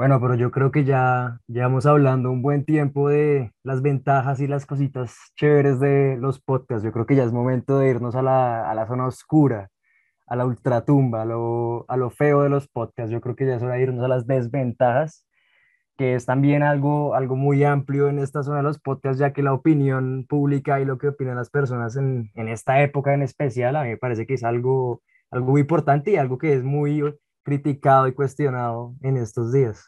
Bueno, 0.00 0.18
pero 0.18 0.34
yo 0.34 0.50
creo 0.50 0.70
que 0.70 0.84
ya 0.84 1.40
llevamos 1.46 1.84
hablando 1.84 2.30
un 2.30 2.40
buen 2.40 2.64
tiempo 2.64 3.10
de 3.10 3.52
las 3.62 3.82
ventajas 3.82 4.40
y 4.40 4.46
las 4.46 4.64
cositas 4.64 5.14
chéveres 5.36 5.78
de 5.78 6.16
los 6.18 6.40
podcasts. 6.40 6.82
Yo 6.82 6.90
creo 6.90 7.04
que 7.04 7.16
ya 7.16 7.24
es 7.24 7.34
momento 7.34 7.78
de 7.78 7.90
irnos 7.90 8.14
a 8.14 8.22
la, 8.22 8.70
a 8.70 8.74
la 8.74 8.86
zona 8.86 9.06
oscura, 9.06 9.68
a 10.26 10.36
la 10.36 10.46
ultratumba, 10.46 11.20
a 11.20 11.24
lo, 11.26 11.84
a 11.86 11.98
lo 11.98 12.08
feo 12.08 12.42
de 12.42 12.48
los 12.48 12.66
podcasts. 12.66 13.12
Yo 13.12 13.20
creo 13.20 13.36
que 13.36 13.44
ya 13.44 13.56
es 13.56 13.62
hora 13.62 13.74
de 13.74 13.82
irnos 13.82 14.02
a 14.02 14.08
las 14.08 14.26
desventajas 14.26 15.26
que 15.98 16.14
es 16.14 16.24
también 16.24 16.62
algo, 16.62 17.14
algo 17.14 17.36
muy 17.36 17.62
amplio 17.64 18.08
en 18.08 18.20
esta 18.20 18.42
zona 18.42 18.58
de 18.58 18.62
los 18.62 18.80
podcasts, 18.80 19.18
ya 19.20 19.34
que 19.34 19.42
la 19.42 19.52
opinión 19.52 20.24
pública 20.26 20.80
y 20.80 20.86
lo 20.86 20.96
que 20.96 21.08
opinan 21.08 21.36
las 21.36 21.50
personas 21.50 21.96
en, 21.96 22.30
en 22.36 22.48
esta 22.48 22.82
época 22.82 23.12
en 23.12 23.20
especial, 23.20 23.76
a 23.76 23.82
mí 23.82 23.90
me 23.90 23.96
parece 23.98 24.26
que 24.26 24.32
es 24.32 24.44
algo, 24.44 25.02
algo 25.30 25.50
muy 25.50 25.60
importante 25.60 26.12
y 26.12 26.16
algo 26.16 26.38
que 26.38 26.54
es 26.54 26.64
muy 26.64 27.02
criticado 27.42 28.06
y 28.08 28.14
cuestionado 28.14 28.94
en 29.02 29.16
estos 29.16 29.52
días. 29.52 29.86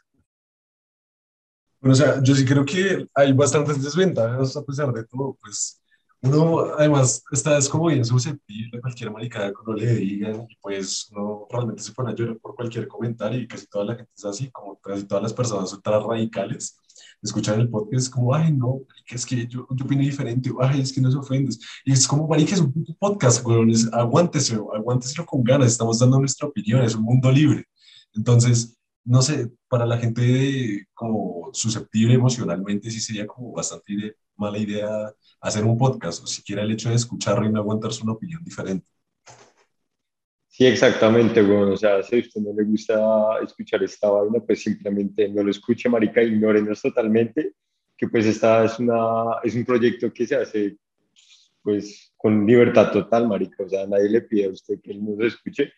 Bueno, 1.80 1.94
o 1.94 1.96
sea, 1.96 2.22
yo 2.22 2.34
sí 2.34 2.44
creo 2.44 2.64
que 2.64 3.06
hay 3.14 3.32
bastantes 3.32 3.82
desventajas 3.82 4.56
a 4.56 4.64
pesar 4.64 4.92
de 4.92 5.04
todo, 5.04 5.36
pues 5.40 5.82
uno 6.22 6.74
además 6.78 7.24
está 7.32 7.58
es 7.58 7.68
como 7.68 7.86
bien 7.88 8.04
susceptible 8.04 8.78
a 8.78 8.80
cualquier 8.80 9.10
maricada 9.10 9.50
que 9.50 9.60
uno 9.66 9.74
le 9.74 9.94
digan 9.96 10.46
y 10.48 10.56
pues 10.60 11.08
uno 11.10 11.48
realmente 11.50 11.82
se 11.82 11.92
pone 11.92 12.12
a 12.12 12.14
llorar 12.14 12.38
por 12.38 12.54
cualquier 12.54 12.86
comentario 12.86 13.40
y 13.40 13.48
casi 13.48 13.66
toda 13.66 13.86
la 13.86 13.96
gente 13.96 14.12
es 14.16 14.24
así, 14.24 14.48
como 14.52 14.78
casi 14.78 15.04
todas 15.04 15.24
las 15.24 15.32
personas 15.32 15.72
ultra 15.72 15.98
radicales 15.98 16.78
escuchan 17.22 17.60
el 17.60 17.68
podcast 17.68 18.04
es 18.04 18.10
como, 18.10 18.34
ay 18.34 18.52
no, 18.52 18.80
es 19.06 19.24
que 19.24 19.46
yo, 19.46 19.66
yo 19.70 19.84
opino 19.84 20.02
diferente, 20.02 20.50
ay 20.60 20.80
es 20.80 20.92
que 20.92 21.00
no 21.00 21.10
se 21.10 21.18
ofendes 21.18 21.58
y 21.84 21.92
es 21.92 22.06
como, 22.06 22.26
marica, 22.26 22.54
es 22.54 22.60
un 22.60 22.72
podcast, 22.98 23.44
aguántese, 23.92 24.54
aguántese 24.54 25.24
con 25.24 25.42
ganas, 25.44 25.68
estamos 25.68 25.98
dando 25.98 26.18
nuestra 26.18 26.48
opinión, 26.48 26.82
es 26.82 26.94
un 26.94 27.04
mundo 27.04 27.30
libre, 27.30 27.64
entonces 28.14 28.76
no 29.04 29.20
sé, 29.22 29.50
para 29.68 29.86
la 29.86 29.98
gente 29.98 30.86
como 30.94 31.50
susceptible 31.52 32.14
emocionalmente 32.14 32.90
sí 32.90 33.00
sería 33.00 33.26
como 33.26 33.52
bastante 33.52 34.16
mala 34.36 34.58
idea 34.58 35.12
hacer 35.40 35.64
un 35.64 35.76
podcast 35.76 36.22
o 36.22 36.26
siquiera 36.26 36.62
el 36.62 36.70
hecho 36.70 36.88
de 36.88 36.94
escucharlo 36.96 37.46
y 37.46 37.52
no 37.52 37.60
aguantarse 37.60 38.02
una 38.02 38.12
opinión 38.12 38.42
diferente. 38.44 38.86
Sí, 40.54 40.66
exactamente, 40.66 41.40
bueno, 41.40 41.72
o 41.72 41.76
sea, 41.78 42.02
si 42.02 42.16
a 42.16 42.18
usted 42.18 42.42
no 42.42 42.52
le 42.52 42.64
gusta 42.64 43.38
escuchar 43.42 43.82
esta 43.84 44.10
vaina, 44.10 44.38
pues 44.46 44.62
simplemente 44.62 45.26
no 45.30 45.42
lo 45.42 45.50
escuche, 45.50 45.88
marica, 45.88 46.22
ignórenos 46.22 46.82
totalmente, 46.82 47.54
que 47.96 48.06
pues 48.06 48.26
esta 48.26 48.62
es, 48.66 48.78
una, 48.78 49.38
es 49.42 49.54
un 49.54 49.64
proyecto 49.64 50.12
que 50.12 50.26
se 50.26 50.36
hace 50.36 50.76
pues 51.62 52.12
con 52.18 52.44
libertad 52.44 52.92
total, 52.92 53.28
marica, 53.28 53.64
o 53.64 53.68
sea, 53.70 53.86
nadie 53.86 54.10
le 54.10 54.20
pide 54.20 54.44
a 54.44 54.50
usted 54.50 54.78
que 54.82 54.90
él 54.90 55.02
no 55.02 55.16
lo 55.16 55.26
escuche, 55.26 55.72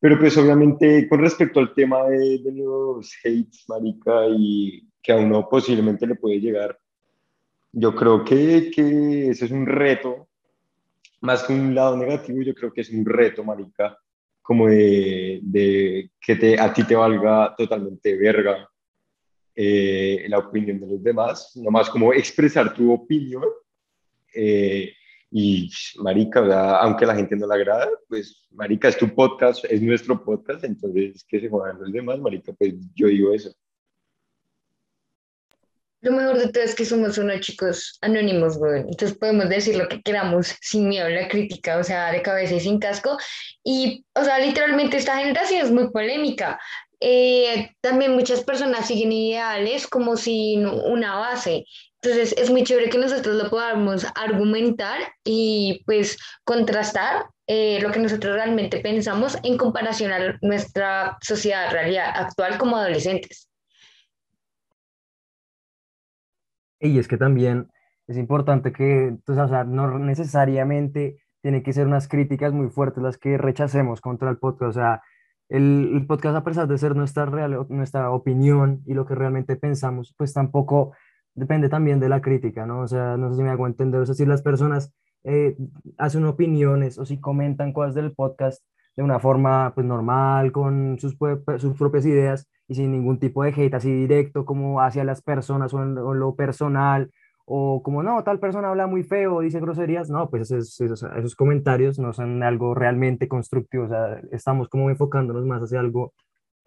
pero 0.00 0.18
pues 0.18 0.36
obviamente 0.36 1.08
con 1.08 1.20
respecto 1.20 1.60
al 1.60 1.72
tema 1.72 2.02
de, 2.08 2.40
de 2.40 2.52
los 2.56 3.14
hates, 3.24 3.66
marica, 3.68 4.26
y 4.36 4.82
que 5.00 5.12
a 5.12 5.16
uno 5.16 5.48
posiblemente 5.48 6.08
le 6.08 6.16
puede 6.16 6.40
llegar, 6.40 6.76
yo 7.70 7.94
creo 7.94 8.24
que, 8.24 8.68
que 8.74 9.28
ese 9.28 9.44
es 9.44 9.52
un 9.52 9.64
reto, 9.64 10.28
más 11.20 11.44
que 11.44 11.52
un 11.52 11.72
lado 11.72 11.96
negativo, 11.96 12.42
yo 12.42 12.52
creo 12.52 12.72
que 12.72 12.80
es 12.80 12.90
un 12.90 13.04
reto, 13.04 13.44
marica, 13.44 13.96
como 14.48 14.66
de, 14.66 15.40
de 15.42 16.10
que 16.18 16.34
te, 16.34 16.58
a 16.58 16.72
ti 16.72 16.82
te 16.82 16.96
valga 16.96 17.54
totalmente 17.54 18.16
verga 18.16 18.66
eh, 19.54 20.24
la 20.26 20.38
opinión 20.38 20.80
de 20.80 20.86
los 20.86 21.02
demás, 21.02 21.52
nomás 21.54 21.90
como 21.90 22.14
expresar 22.14 22.72
tu 22.72 22.90
opinión. 22.90 23.44
Eh, 24.34 24.90
y, 25.30 25.70
marica, 25.98 26.80
aunque 26.80 27.04
la 27.04 27.14
gente 27.14 27.36
no 27.36 27.46
le 27.46 27.56
agrada, 27.56 27.90
pues, 28.08 28.48
marica, 28.52 28.88
es 28.88 28.96
tu 28.96 29.14
podcast, 29.14 29.66
es 29.66 29.82
nuestro 29.82 30.24
podcast, 30.24 30.64
entonces 30.64 31.22
que 31.28 31.40
se 31.40 31.50
jodan 31.50 31.78
los 31.78 31.92
demás, 31.92 32.18
marica, 32.18 32.50
pues 32.54 32.72
yo 32.94 33.08
digo 33.08 33.34
eso. 33.34 33.54
Lo 36.00 36.12
mejor 36.12 36.38
de 36.38 36.52
todo 36.52 36.62
es 36.62 36.74
que 36.74 36.84
somos 36.84 37.18
unos 37.18 37.40
chicos 37.40 37.98
anónimos, 38.02 38.56
güey. 38.56 38.82
Entonces 38.82 39.18
podemos 39.18 39.48
decir 39.48 39.76
lo 39.76 39.88
que 39.88 40.00
queramos 40.02 40.54
sin 40.60 40.88
miedo 40.88 41.06
a 41.06 41.10
la 41.10 41.28
crítica, 41.28 41.78
o 41.78 41.82
sea, 41.82 42.12
de 42.12 42.22
cabeza 42.22 42.54
y 42.54 42.60
sin 42.60 42.78
casco. 42.78 43.18
Y, 43.64 44.04
o 44.14 44.22
sea, 44.22 44.38
literalmente 44.38 44.96
esta 44.96 45.18
generación 45.18 45.62
es 45.62 45.72
muy 45.72 45.90
polémica. 45.90 46.60
Eh, 47.00 47.70
también 47.80 48.14
muchas 48.14 48.42
personas 48.44 48.86
siguen 48.86 49.12
ideales 49.12 49.86
como 49.86 50.16
sin 50.16 50.66
una 50.66 51.16
base. 51.16 51.64
Entonces 52.00 52.32
es 52.38 52.50
muy 52.50 52.62
chévere 52.62 52.90
que 52.90 52.98
nosotros 52.98 53.34
lo 53.36 53.50
podamos 53.50 54.06
argumentar 54.14 55.00
y 55.24 55.82
pues 55.84 56.16
contrastar 56.44 57.26
eh, 57.48 57.80
lo 57.80 57.90
que 57.90 57.98
nosotros 57.98 58.34
realmente 58.34 58.78
pensamos 58.78 59.36
en 59.42 59.56
comparación 59.56 60.12
a 60.12 60.38
nuestra 60.42 61.18
sociedad 61.22 61.72
realidad 61.72 62.12
actual 62.14 62.56
como 62.58 62.76
adolescentes. 62.76 63.48
Y 66.80 66.98
es 66.98 67.08
que 67.08 67.16
también 67.16 67.68
es 68.06 68.16
importante 68.16 68.72
que, 68.72 69.08
entonces, 69.08 69.44
o 69.44 69.48
sea, 69.48 69.64
no 69.64 69.98
necesariamente 69.98 71.20
tiene 71.42 71.62
que 71.62 71.72
ser 71.72 71.86
unas 71.86 72.08
críticas 72.08 72.52
muy 72.52 72.68
fuertes 72.68 73.02
las 73.02 73.18
que 73.18 73.38
rechacemos 73.38 74.00
contra 74.00 74.30
el 74.30 74.38
podcast. 74.38 74.70
O 74.70 74.72
sea, 74.72 75.02
el, 75.48 75.92
el, 75.94 76.06
podcast, 76.06 76.36
a 76.36 76.44
pesar 76.44 76.68
de 76.68 76.78
ser 76.78 76.96
nuestra, 76.96 77.26
real, 77.26 77.66
nuestra 77.68 78.10
opinión 78.10 78.82
y 78.86 78.94
lo 78.94 79.06
que 79.06 79.14
realmente 79.14 79.56
pensamos, 79.56 80.14
pues 80.16 80.32
tampoco 80.32 80.92
depende 81.34 81.68
también 81.68 82.00
de 82.00 82.08
la 82.08 82.20
crítica, 82.20 82.66
¿no? 82.66 82.80
O 82.80 82.88
sea, 82.88 83.16
no 83.16 83.30
sé 83.30 83.36
si 83.36 83.42
me 83.42 83.50
hago 83.50 83.66
entender. 83.66 84.00
O 84.00 84.06
sea, 84.06 84.14
si 84.14 84.26
las 84.26 84.42
personas 84.42 84.92
eh, 85.24 85.56
hacen 85.96 86.24
opiniones 86.24 86.98
o 86.98 87.04
si 87.04 87.20
comentan 87.20 87.72
cosas 87.72 87.94
del 87.94 88.12
podcast 88.12 88.62
de 88.98 89.04
una 89.04 89.20
forma 89.20 89.70
pues 89.76 89.86
normal, 89.86 90.50
con 90.50 90.98
sus, 90.98 91.16
sus 91.58 91.78
propias 91.78 92.04
ideas, 92.04 92.48
y 92.66 92.74
sin 92.74 92.90
ningún 92.90 93.20
tipo 93.20 93.44
de 93.44 93.50
hate 93.50 93.74
así 93.74 93.92
directo 93.92 94.44
como 94.44 94.80
hacia 94.80 95.04
las 95.04 95.22
personas 95.22 95.72
o 95.72 95.84
lo 95.84 96.34
personal 96.34 97.08
o 97.44 97.80
como 97.84 98.02
no, 98.02 98.24
tal 98.24 98.40
persona 98.40 98.70
habla 98.70 98.88
muy 98.88 99.04
feo 99.04 99.36
o 99.36 99.40
dice 99.40 99.60
groserías, 99.60 100.10
no, 100.10 100.28
pues 100.28 100.50
esos, 100.50 100.80
esos, 100.80 101.36
comentarios 101.36 102.00
no 102.00 102.12
son 102.12 102.42
algo 102.42 102.74
realmente 102.74 103.28
constructivo, 103.28 103.84
o 103.84 103.88
sea, 103.88 104.20
estamos 104.32 104.68
como 104.68 104.90
enfocándonos 104.90 105.46
más 105.46 105.62
hacia 105.62 105.78
algo 105.78 106.12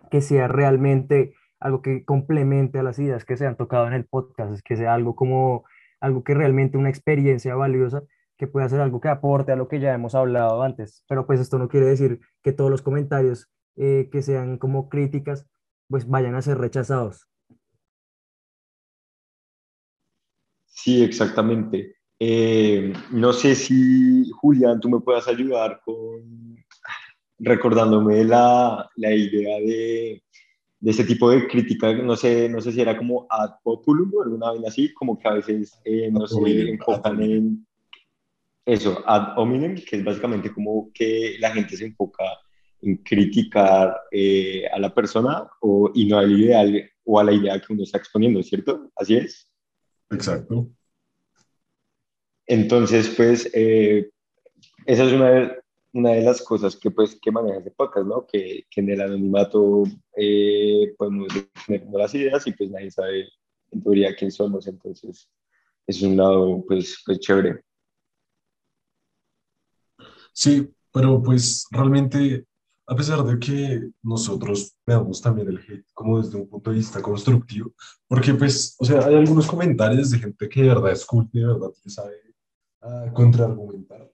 que 0.09 0.21
sea 0.21 0.47
realmente 0.47 1.33
algo 1.59 1.81
que 1.81 2.05
complemente 2.05 2.79
a 2.79 2.83
las 2.83 2.97
ideas 2.97 3.25
que 3.25 3.35
se 3.35 3.45
han 3.45 3.57
tocado 3.57 3.87
en 3.87 3.93
el 3.93 4.05
podcast, 4.05 4.61
que 4.63 4.77
sea 4.77 4.93
algo 4.93 5.15
como 5.15 5.65
algo 5.99 6.23
que 6.23 6.33
realmente 6.33 6.77
una 6.77 6.89
experiencia 6.89 7.55
valiosa 7.55 8.03
que 8.41 8.47
pueda 8.47 8.67
ser 8.67 8.81
algo 8.81 8.99
que 8.99 9.07
aporte 9.07 9.51
a 9.51 9.55
lo 9.55 9.67
que 9.67 9.79
ya 9.79 9.93
hemos 9.93 10.15
hablado 10.15 10.63
antes, 10.63 11.05
pero 11.07 11.27
pues 11.27 11.39
esto 11.39 11.59
no 11.59 11.67
quiere 11.67 11.85
decir 11.85 12.21
que 12.41 12.51
todos 12.51 12.71
los 12.71 12.81
comentarios 12.81 13.51
eh, 13.75 14.09
que 14.11 14.23
sean 14.23 14.57
como 14.57 14.89
críticas 14.89 15.45
pues 15.87 16.07
vayan 16.09 16.33
a 16.33 16.41
ser 16.41 16.57
rechazados. 16.57 17.27
Sí, 20.65 21.03
exactamente. 21.03 21.97
Eh, 22.17 22.91
no 23.11 23.31
sé 23.31 23.53
si, 23.53 24.27
Julián, 24.31 24.79
tú 24.79 24.89
me 24.89 25.01
puedas 25.01 25.27
ayudar 25.27 25.79
con 25.85 26.55
recordándome 27.37 28.23
la, 28.23 28.89
la 28.95 29.13
idea 29.13 29.59
de, 29.59 30.23
de 30.79 30.91
este 30.91 31.03
tipo 31.03 31.29
de 31.29 31.47
crítica, 31.47 31.93
no 31.93 32.15
sé, 32.15 32.49
no 32.49 32.59
sé 32.59 32.71
si 32.71 32.81
era 32.81 32.97
como 32.97 33.27
ad 33.29 33.51
populum 33.61 34.11
o 34.15 34.23
alguna 34.23 34.51
vez 34.53 34.63
así, 34.65 34.91
como 34.95 35.19
que 35.19 35.27
a 35.27 35.33
veces 35.33 35.79
eh, 35.85 36.09
no 36.11 36.25
se 36.25 36.71
enfocan 36.71 37.21
en 37.21 37.67
eso, 38.65 39.03
ad 39.05 39.37
hominem, 39.37 39.75
que 39.75 39.97
es 39.97 40.03
básicamente 40.03 40.53
como 40.53 40.91
que 40.93 41.35
la 41.39 41.51
gente 41.51 41.75
se 41.75 41.85
enfoca 41.85 42.23
en 42.81 42.97
criticar 42.97 43.95
eh, 44.11 44.67
a 44.71 44.79
la 44.79 44.93
persona 44.93 45.49
o, 45.61 45.91
y 45.93 46.05
no 46.05 46.17
al 46.17 46.31
ideal 46.31 46.91
o 47.03 47.19
a 47.19 47.23
la 47.23 47.33
idea 47.33 47.59
que 47.59 47.73
uno 47.73 47.83
está 47.83 47.97
exponiendo, 47.97 48.41
¿cierto? 48.43 48.91
Así 48.95 49.17
es. 49.17 49.49
Exacto. 50.09 50.69
Entonces, 52.47 53.13
pues, 53.15 53.49
eh, 53.53 54.09
esa 54.85 55.05
es 55.05 55.13
una 55.13 55.29
de, 55.29 55.61
una 55.93 56.11
de 56.11 56.21
las 56.21 56.41
cosas 56.41 56.75
que, 56.75 56.91
pues, 56.91 57.17
que 57.21 57.31
maneja 57.31 57.59
este 57.59 57.71
podcast, 57.71 58.07
¿no? 58.07 58.25
Que, 58.25 58.65
que 58.69 58.81
en 58.81 58.89
el 58.89 59.01
anonimato 59.01 59.83
eh, 60.15 60.93
podemos 60.97 61.27
tener 61.65 61.85
las 61.91 62.13
ideas 62.15 62.45
y 62.47 62.51
pues 62.53 62.69
nadie 62.69 62.91
sabe 62.91 63.29
en 63.71 63.83
teoría 63.83 64.15
quién 64.15 64.31
somos, 64.31 64.67
entonces 64.67 65.29
es 65.87 66.01
un 66.01 66.17
lado 66.17 66.63
pues, 66.67 67.01
pues 67.05 67.19
chévere. 67.19 67.61
Sí, 70.33 70.69
pero 70.91 71.21
pues 71.21 71.65
realmente, 71.71 72.45
a 72.87 72.95
pesar 72.95 73.23
de 73.23 73.39
que 73.39 73.89
nosotros 74.01 74.75
veamos 74.85 75.21
también 75.21 75.49
el 75.49 75.59
hate 75.59 75.85
como 75.93 76.21
desde 76.21 76.37
un 76.37 76.47
punto 76.47 76.71
de 76.71 76.77
vista 76.77 77.01
constructivo, 77.01 77.73
porque 78.07 78.33
pues, 78.33 78.75
o 78.79 78.85
sea, 78.85 79.05
hay 79.05 79.15
algunos 79.15 79.47
comentarios 79.47 80.09
de 80.11 80.19
gente 80.19 80.49
que 80.49 80.61
de 80.61 80.67
verdad 80.69 80.91
es 80.91 81.05
de 81.31 81.45
verdad 81.45 81.69
que 81.81 81.89
sabe 81.89 82.15
uh, 82.81 83.13
contraargumentar, 83.13 84.11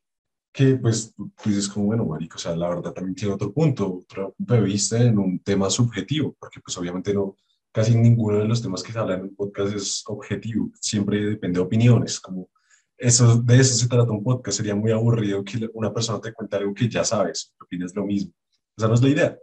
que 0.52 0.76
pues 0.76 1.14
tú 1.16 1.50
dices 1.50 1.68
como, 1.68 1.88
bueno, 1.88 2.06
marico, 2.06 2.36
o 2.36 2.40
sea, 2.40 2.56
la 2.56 2.70
verdad 2.70 2.92
también 2.92 3.16
tiene 3.16 3.34
otro 3.34 3.54
punto, 3.54 4.00
otro 4.04 4.34
punto 4.34 4.54
de 4.54 4.62
vista 4.62 5.02
en 5.02 5.18
un 5.18 5.40
tema 5.40 5.70
subjetivo, 5.70 6.36
porque 6.40 6.60
pues 6.60 6.78
obviamente 6.78 7.14
no, 7.14 7.36
casi 7.72 7.96
ninguno 7.96 8.40
de 8.40 8.48
los 8.48 8.62
temas 8.62 8.82
que 8.82 8.92
se 8.92 9.00
hablan 9.00 9.20
en 9.20 9.26
un 9.26 9.36
podcast 9.36 9.76
es 9.76 10.04
objetivo, 10.08 10.72
siempre 10.82 11.24
depende 11.24 11.60
de 11.60 11.66
opiniones, 11.66 12.20
como 12.20 12.50
eso, 12.98 13.42
de 13.42 13.60
eso 13.60 13.76
se 13.76 13.88
trata 13.88 14.12
un 14.12 14.24
podcast, 14.24 14.58
sería 14.58 14.76
muy 14.76 14.92
aburrido 14.92 15.44
que 15.44 15.70
una 15.74 15.94
persona 15.94 16.20
te 16.20 16.34
cuente 16.34 16.56
algo 16.58 16.74
que 16.74 16.90
ya 16.90 17.04
sabes, 17.04 17.54
opinas 17.62 17.96
lo 17.96 18.06
mismo, 18.06 18.34
esa 18.76 18.88
no 18.88 18.94
es 18.96 19.02
la 19.02 19.10
idea. 19.10 19.38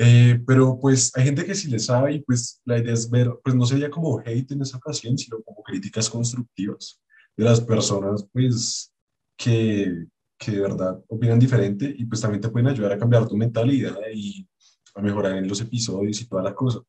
Eh, 0.00 0.40
pero 0.46 0.78
pues 0.80 1.10
hay 1.16 1.24
gente 1.24 1.44
que 1.44 1.56
sí 1.56 1.68
le 1.68 1.80
sabe 1.80 2.14
y 2.14 2.20
pues 2.20 2.60
la 2.64 2.78
idea 2.78 2.94
es 2.94 3.10
ver, 3.10 3.32
pues 3.42 3.56
no 3.56 3.66
sería 3.66 3.90
como 3.90 4.20
hate 4.20 4.52
en 4.52 4.62
esa 4.62 4.76
ocasión, 4.76 5.18
sino 5.18 5.42
como 5.42 5.62
críticas 5.64 6.08
constructivas 6.08 7.00
de 7.36 7.44
las 7.44 7.60
personas 7.60 8.24
pues 8.32 8.92
que, 9.36 10.06
que 10.38 10.52
de 10.52 10.60
verdad 10.60 11.02
opinan 11.08 11.38
diferente 11.40 11.92
y 11.98 12.04
pues 12.04 12.20
también 12.20 12.40
te 12.40 12.48
pueden 12.48 12.68
ayudar 12.68 12.92
a 12.92 12.98
cambiar 12.98 13.26
tu 13.26 13.36
mentalidad 13.36 13.96
y 14.14 14.46
a 14.94 15.00
mejorar 15.02 15.36
en 15.36 15.48
los 15.48 15.60
episodios 15.60 16.20
y 16.20 16.28
toda 16.28 16.44
la 16.44 16.54
cosa. 16.54 16.80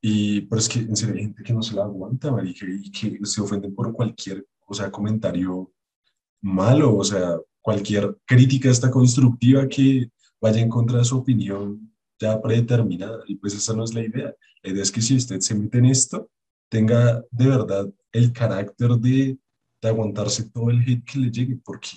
Y, 0.00 0.42
pero 0.42 0.58
es 0.60 0.68
que 0.68 0.80
en 0.80 0.96
serio 0.96 1.14
hay 1.14 1.22
gente 1.22 1.42
que 1.42 1.52
no 1.52 1.62
se 1.62 1.74
la 1.74 1.84
aguanta, 1.84 2.32
marica, 2.32 2.66
y 2.68 2.90
que 2.90 3.18
se 3.24 3.40
ofenden 3.40 3.74
por 3.74 3.92
cualquier, 3.92 4.44
o 4.70 4.74
sea, 4.74 4.88
comentario 4.88 5.72
malo, 6.40 6.96
o 6.96 7.02
sea, 7.02 7.36
cualquier 7.60 8.16
crítica 8.24 8.70
esta 8.70 8.88
constructiva 8.88 9.66
que 9.66 10.08
vaya 10.40 10.60
en 10.60 10.68
contra 10.68 10.98
de 10.98 11.04
su 11.04 11.18
opinión 11.18 11.92
ya 12.20 12.40
predeterminada. 12.40 13.24
Y 13.26 13.34
pues 13.34 13.52
esa 13.54 13.74
no 13.74 13.82
es 13.82 13.92
la 13.92 14.04
idea. 14.04 14.32
La 14.62 14.70
idea 14.70 14.82
es 14.84 14.92
que 14.92 15.02
si 15.02 15.16
usted 15.16 15.40
se 15.40 15.56
mete 15.56 15.78
en 15.78 15.86
esto, 15.86 16.30
tenga 16.68 17.24
de 17.32 17.48
verdad 17.48 17.92
el 18.12 18.32
carácter 18.32 18.90
de, 18.90 19.36
de 19.82 19.88
aguantarse 19.88 20.48
todo 20.50 20.70
el 20.70 20.82
hate 20.82 21.04
que 21.04 21.18
le 21.18 21.32
llegue, 21.32 21.58
porque 21.64 21.88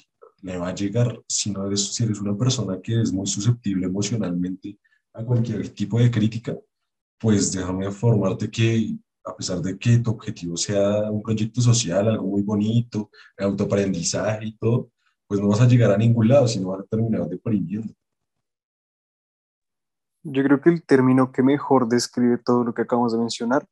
le 0.41 0.57
va 0.57 0.69
a 0.69 0.75
llegar 0.75 1.21
si, 1.27 1.51
no 1.51 1.67
eres, 1.67 1.93
si 1.93 2.03
eres 2.03 2.19
una 2.19 2.35
persona 2.35 2.81
que 2.81 3.01
es 3.01 3.13
muy 3.13 3.27
susceptible 3.27 3.85
emocionalmente 3.85 4.79
a 5.13 5.23
cualquier 5.23 5.69
tipo 5.69 5.99
de 5.99 6.09
crítica, 6.09 6.57
pues 7.19 7.51
déjame 7.51 7.85
informarte 7.85 8.49
que 8.49 8.97
a 9.25 9.35
pesar 9.35 9.59
de 9.61 9.77
que 9.77 9.99
tu 9.99 10.11
objetivo 10.11 10.57
sea 10.57 11.09
un 11.09 11.21
proyecto 11.21 11.61
social, 11.61 12.07
algo 12.07 12.27
muy 12.27 12.41
bonito, 12.41 13.09
autoaprendizaje 13.37 14.47
y 14.47 14.57
todo, 14.57 14.89
pues 15.27 15.39
no 15.39 15.47
vas 15.47 15.61
a 15.61 15.67
llegar 15.67 15.91
a 15.91 15.97
ningún 15.97 16.27
lado, 16.27 16.47
sino 16.47 16.69
vas 16.69 16.81
a 16.81 16.83
terminar 16.83 17.27
deprimiendo. 17.27 17.93
Yo 20.23 20.43
creo 20.43 20.61
que 20.61 20.69
el 20.69 20.83
término 20.83 21.31
que 21.31 21.43
mejor 21.43 21.87
describe 21.87 22.37
todo 22.37 22.63
lo 22.63 22.73
que 22.73 22.83
acabamos 22.83 23.11
de 23.11 23.19
mencionar 23.19 23.65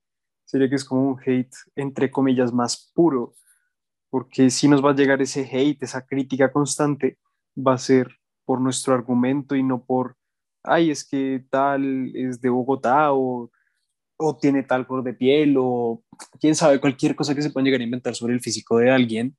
sería 0.46 0.70
que 0.70 0.76
es 0.76 0.84
como 0.84 1.08
un 1.08 1.20
hate, 1.26 1.54
entre 1.76 2.12
comillas, 2.12 2.52
más 2.52 2.92
puro, 2.94 3.34
porque 4.10 4.50
si 4.50 4.68
nos 4.68 4.84
va 4.84 4.92
a 4.92 4.96
llegar 4.96 5.22
ese 5.22 5.48
hate, 5.50 5.84
esa 5.84 6.06
crítica 6.06 6.52
constante, 6.52 7.18
va 7.56 7.74
a 7.74 7.78
ser 7.78 8.18
por 8.44 8.60
nuestro 8.60 8.94
argumento 8.94 9.56
y 9.56 9.64
no 9.64 9.86
por, 9.86 10.18
ay, 10.64 10.92
es 10.92 11.08
que 11.08 11.46
tal 11.50 12.14
es 12.16 12.42
de 12.42 12.50
Bogotá 12.50 13.14
o, 13.14 13.50
o 14.22 14.38
tiene 14.38 14.64
tal 14.64 14.88
color 14.88 15.04
de 15.04 15.14
piel 15.14 15.56
o 15.58 16.04
quién 16.40 16.56
sabe, 16.56 16.80
cualquier 16.80 17.16
cosa 17.16 17.36
que 17.36 17.42
se 17.42 17.50
pueda 17.50 17.66
llegar 17.66 17.82
a 17.82 17.84
inventar 17.84 18.16
sobre 18.16 18.34
el 18.34 18.42
físico 18.42 18.78
de 18.78 18.92
alguien. 18.92 19.38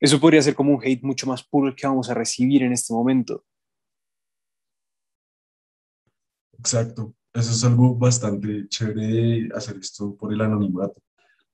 Eso 0.00 0.20
podría 0.20 0.42
ser 0.42 0.54
como 0.54 0.72
un 0.72 0.80
hate 0.82 1.02
mucho 1.02 1.26
más 1.26 1.42
puro 1.42 1.68
el 1.68 1.74
que 1.74 1.86
vamos 1.86 2.10
a 2.10 2.14
recibir 2.14 2.62
en 2.62 2.72
este 2.72 2.92
momento. 2.92 3.44
Exacto. 6.58 7.14
Eso 7.32 7.50
es 7.50 7.64
algo 7.64 7.96
bastante 7.96 8.68
chévere 8.68 9.48
hacer 9.54 9.76
esto 9.78 10.16
por 10.16 10.32
el 10.32 10.40
anonimato. 10.40 11.02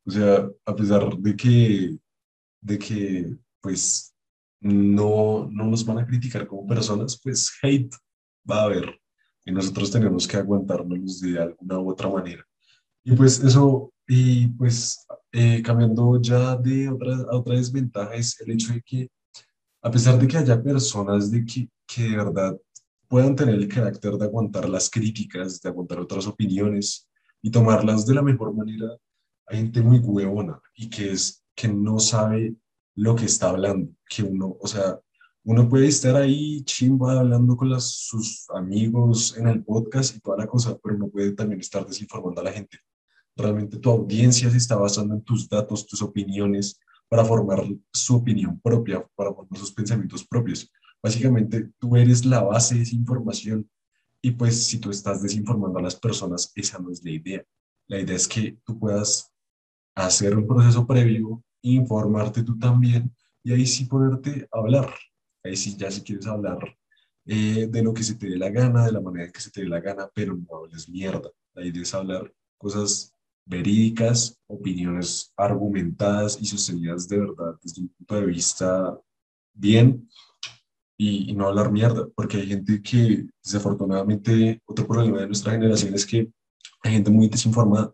O 0.04 0.10
sea, 0.10 0.46
a 0.66 0.76
pesar 0.76 1.16
de 1.16 1.36
que 1.36 1.98
de 2.60 2.78
que 2.78 3.36
pues 3.60 4.14
no, 4.60 5.48
no 5.50 5.64
nos 5.64 5.84
van 5.84 5.98
a 5.98 6.06
criticar 6.06 6.46
como 6.46 6.66
personas, 6.66 7.18
pues 7.22 7.50
hate 7.62 7.94
va 8.48 8.60
a 8.60 8.64
haber 8.64 9.00
y 9.44 9.52
nosotros 9.52 9.90
tenemos 9.90 10.28
que 10.28 10.36
aguantárnoslos 10.36 11.20
de 11.20 11.40
alguna 11.40 11.78
u 11.80 11.90
otra 11.90 12.08
manera. 12.08 12.46
Y 13.04 13.16
pues 13.16 13.40
eso, 13.40 13.92
y 14.06 14.48
pues 14.48 15.06
eh, 15.32 15.62
cambiando 15.62 16.20
ya 16.20 16.56
de 16.56 16.88
otra, 16.88 17.16
a 17.30 17.36
otra 17.36 17.54
desventaja 17.54 18.14
es 18.14 18.40
el 18.40 18.52
hecho 18.52 18.72
de 18.72 18.82
que 18.82 19.08
a 19.82 19.90
pesar 19.90 20.18
de 20.18 20.26
que 20.28 20.36
haya 20.36 20.62
personas 20.62 21.30
de 21.30 21.44
que, 21.44 21.68
que 21.86 22.02
de 22.02 22.16
verdad 22.16 22.58
puedan 23.08 23.34
tener 23.34 23.54
el 23.54 23.68
carácter 23.68 24.12
de 24.12 24.24
aguantar 24.24 24.68
las 24.68 24.90
críticas, 24.90 25.60
de 25.60 25.68
aguantar 25.68 26.00
otras 26.00 26.26
opiniones 26.26 27.08
y 27.42 27.50
tomarlas 27.50 28.06
de 28.06 28.14
la 28.14 28.22
mejor 28.22 28.54
manera, 28.54 28.88
hay 29.46 29.58
gente 29.58 29.80
muy 29.80 29.98
huevona 29.98 30.60
y 30.74 30.88
que 30.88 31.12
es 31.12 31.42
que 31.54 31.68
no 31.68 31.98
sabe 31.98 32.54
lo 32.94 33.16
que 33.16 33.24
está 33.24 33.50
hablando, 33.50 33.92
que 34.08 34.22
uno, 34.22 34.56
o 34.60 34.66
sea, 34.66 35.00
uno 35.44 35.68
puede 35.68 35.86
estar 35.88 36.16
ahí 36.16 36.62
chimba 36.64 37.18
hablando 37.18 37.56
con 37.56 37.80
sus 37.80 38.46
amigos 38.50 39.36
en 39.38 39.48
el 39.48 39.64
podcast 39.64 40.14
y 40.14 40.20
toda 40.20 40.36
la 40.36 40.46
cosa, 40.46 40.78
pero 40.82 40.98
no 40.98 41.08
puede 41.08 41.32
también 41.32 41.60
estar 41.60 41.86
desinformando 41.86 42.40
a 42.40 42.44
la 42.44 42.52
gente. 42.52 42.78
Realmente 43.40 43.78
tu 43.78 43.90
audiencia 43.90 44.50
se 44.50 44.56
está 44.56 44.76
basando 44.76 45.14
en 45.14 45.22
tus 45.22 45.48
datos, 45.48 45.86
tus 45.86 46.02
opiniones, 46.02 46.78
para 47.08 47.24
formar 47.24 47.64
su 47.92 48.16
opinión 48.16 48.60
propia, 48.60 49.04
para 49.16 49.32
formar 49.32 49.58
sus 49.58 49.72
pensamientos 49.72 50.24
propios. 50.24 50.70
Básicamente, 51.02 51.70
tú 51.78 51.96
eres 51.96 52.24
la 52.24 52.42
base 52.42 52.76
de 52.76 52.82
esa 52.82 52.94
información 52.94 53.68
y 54.22 54.32
pues 54.32 54.66
si 54.66 54.78
tú 54.78 54.90
estás 54.90 55.22
desinformando 55.22 55.78
a 55.78 55.82
las 55.82 55.96
personas, 55.96 56.52
esa 56.54 56.78
no 56.78 56.90
es 56.90 57.02
la 57.02 57.10
idea. 57.10 57.44
La 57.88 57.98
idea 57.98 58.16
es 58.16 58.28
que 58.28 58.58
tú 58.64 58.78
puedas 58.78 59.32
hacer 59.94 60.36
un 60.36 60.46
proceso 60.46 60.86
previo 60.86 61.42
informarte 61.62 62.42
tú 62.42 62.58
también 62.58 63.14
y 63.42 63.52
ahí 63.52 63.66
sí 63.66 63.84
ponerte 63.86 64.48
a 64.52 64.58
hablar. 64.58 64.94
Ahí 65.42 65.56
sí, 65.56 65.76
ya 65.76 65.90
si 65.90 66.02
quieres 66.02 66.26
hablar 66.26 66.58
eh, 67.26 67.66
de 67.70 67.82
lo 67.82 67.94
que 67.94 68.02
se 68.02 68.14
te 68.14 68.28
dé 68.28 68.36
la 68.36 68.50
gana, 68.50 68.86
de 68.86 68.92
la 68.92 69.00
manera 69.00 69.30
que 69.30 69.40
se 69.40 69.50
te 69.50 69.62
dé 69.62 69.68
la 69.68 69.80
gana, 69.80 70.08
pero 70.14 70.36
no 70.36 70.56
hables 70.56 70.88
mierda. 70.88 71.30
La 71.54 71.64
idea 71.64 71.82
es 71.82 71.94
hablar 71.94 72.32
cosas 72.58 73.14
verídicas, 73.44 74.38
opiniones 74.46 75.32
argumentadas 75.36 76.38
y 76.40 76.46
sostenidas 76.46 77.08
de 77.08 77.18
verdad 77.18 77.58
desde 77.62 77.82
un 77.82 77.88
punto 77.88 78.14
de 78.16 78.26
vista 78.26 78.98
bien 79.52 80.08
y, 80.96 81.32
no 81.32 81.48
hablar 81.48 81.72
mierda, 81.72 82.06
porque 82.14 82.36
hay 82.36 82.46
gente 82.46 82.82
que 82.82 83.26
desafortunadamente, 83.42 84.60
otro 84.66 84.86
problema 84.86 85.20
de 85.20 85.26
nuestra 85.26 85.52
generación 85.52 85.94
es 85.94 86.04
que 86.04 86.28
hay 86.82 86.92
gente 86.92 87.10
muy 87.10 87.28
desinformada 87.28 87.92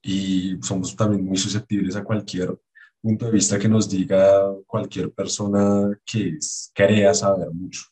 y 0.00 0.56
somos 0.62 0.94
también 0.94 1.24
muy 1.24 1.36
susceptibles 1.36 1.96
a 1.96 2.04
cualquier 2.04 2.56
punto 3.02 3.26
de 3.26 3.32
vista 3.32 3.58
que 3.58 3.68
nos 3.68 3.90
diga 3.90 4.54
cualquier 4.66 5.12
persona 5.12 5.98
que 6.04 6.38
crea 6.72 7.12
saber 7.14 7.50
mucho. 7.50 7.82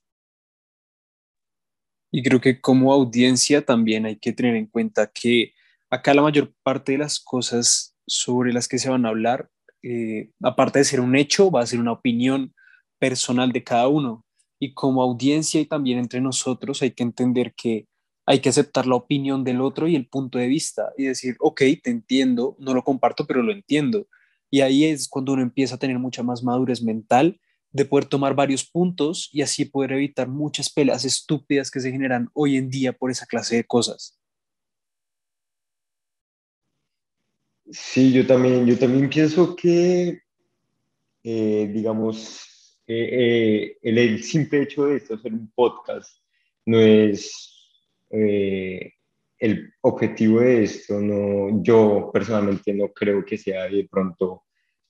Y 2.13 2.23
creo 2.23 2.41
que 2.41 2.61
como 2.61 2.93
audiencia 2.93 3.65
también 3.65 4.07
hay 4.07 4.17
que 4.17 4.33
tener 4.33 4.55
en 4.55 4.67
cuenta 4.67 5.09
que 5.09 5.53
acá 5.95 6.13
la 6.13 6.23
mayor 6.23 6.53
parte 6.63 6.93
de 6.93 6.99
las 6.99 7.21
cosas 7.21 7.97
sobre 8.07 8.53
las 8.53 8.69
que 8.69 8.79
se 8.79 8.91
van 8.91 9.07
a 9.07 9.11
hablar, 9.11 9.49
eh, 9.83 10.31
aparte 10.43 10.81
de 10.81 10.85
ser 10.85 11.01
un 11.01 11.15
hecho, 11.17 11.51
va 11.51 11.61
a 11.63 11.67
ser 11.67 11.79
una 11.79 11.93
opinión 11.93 12.53
personal 12.99 13.53
de 13.53 13.63
cada 13.63 13.89
uno. 13.89 14.25
Y 14.61 14.75
como 14.75 15.03
audiencia 15.03 15.61
y 15.61 15.67
también 15.67 15.99
entre 15.99 16.21
nosotros 16.21 16.83
hay 16.83 16.91
que 16.93 17.03
entender 17.03 17.55
que 17.57 17.87
hay 18.27 18.41
que 18.41 18.49
aceptar 18.49 18.87
la 18.87 18.97
opinión 18.97 19.45
del 19.45 19.61
otro 19.61 19.87
y 19.87 19.97
el 19.97 20.09
punto 20.09 20.39
de 20.39 20.49
vista 20.49 20.93
y 20.97 21.05
decir, 21.05 21.37
ok, 21.41 21.61
te 21.83 21.91
entiendo, 21.91 22.57
no 22.59 22.73
lo 22.73 22.83
comparto, 22.83 23.27
pero 23.27 23.43
lo 23.43 23.53
entiendo. 23.53 24.09
Y 24.51 24.63
ahí 24.63 24.85
es 24.85 25.09
cuando 25.09 25.35
uno 25.35 25.43
empieza 25.43 25.75
a 25.75 25.79
tener 25.79 25.99
mucha 25.99 26.23
más 26.23 26.43
madurez 26.43 26.83
mental 26.83 27.39
de 27.71 27.85
poder 27.85 28.07
tomar 28.07 28.35
varios 28.35 28.65
puntos 28.65 29.29
y 29.33 29.43
así 29.43 29.67
poder 29.67 29.93
evitar 29.93 30.29
muchas 30.29 30.71
peleas 30.71 31.05
estúpidas 31.05 31.71
que 31.71 31.81
se 31.81 31.91
generan 31.91 32.31
hoy 32.33 32.57
en 32.57 32.71
día 32.71 32.95
por 32.95 33.11
esa 33.11 33.27
clase 33.27 33.57
de 33.57 33.65
cosas. 33.65 34.19
Sí, 37.71 38.13
yo 38.13 38.27
también, 38.27 38.67
yo 38.67 38.79
también 38.79 39.09
pienso 39.09 39.57
que, 39.57 40.21
eh, 41.23 41.71
digamos, 41.73 42.79
eh, 42.87 43.09
eh, 43.73 43.79
el, 43.83 44.23
simple 44.23 44.63
hecho 44.63 44.85
de 44.87 44.97
esto, 44.97 45.15
hacer 45.15 45.33
un 45.33 45.51
podcast, 45.55 46.19
no 46.67 46.79
es 46.79 47.51
el 48.11 49.73
objetivo 49.81 50.41
de 50.41 50.65
esto, 50.65 51.01
no, 51.01 51.63
yo 51.63 52.11
personalmente 52.13 52.73
no 52.73 52.93
creo 52.93 53.25
que 53.25 53.37
sea 53.37 53.65
de 53.65 53.89
pronto 53.91 54.45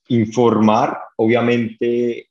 informar, 0.09 0.99
obviamente, 1.17 2.29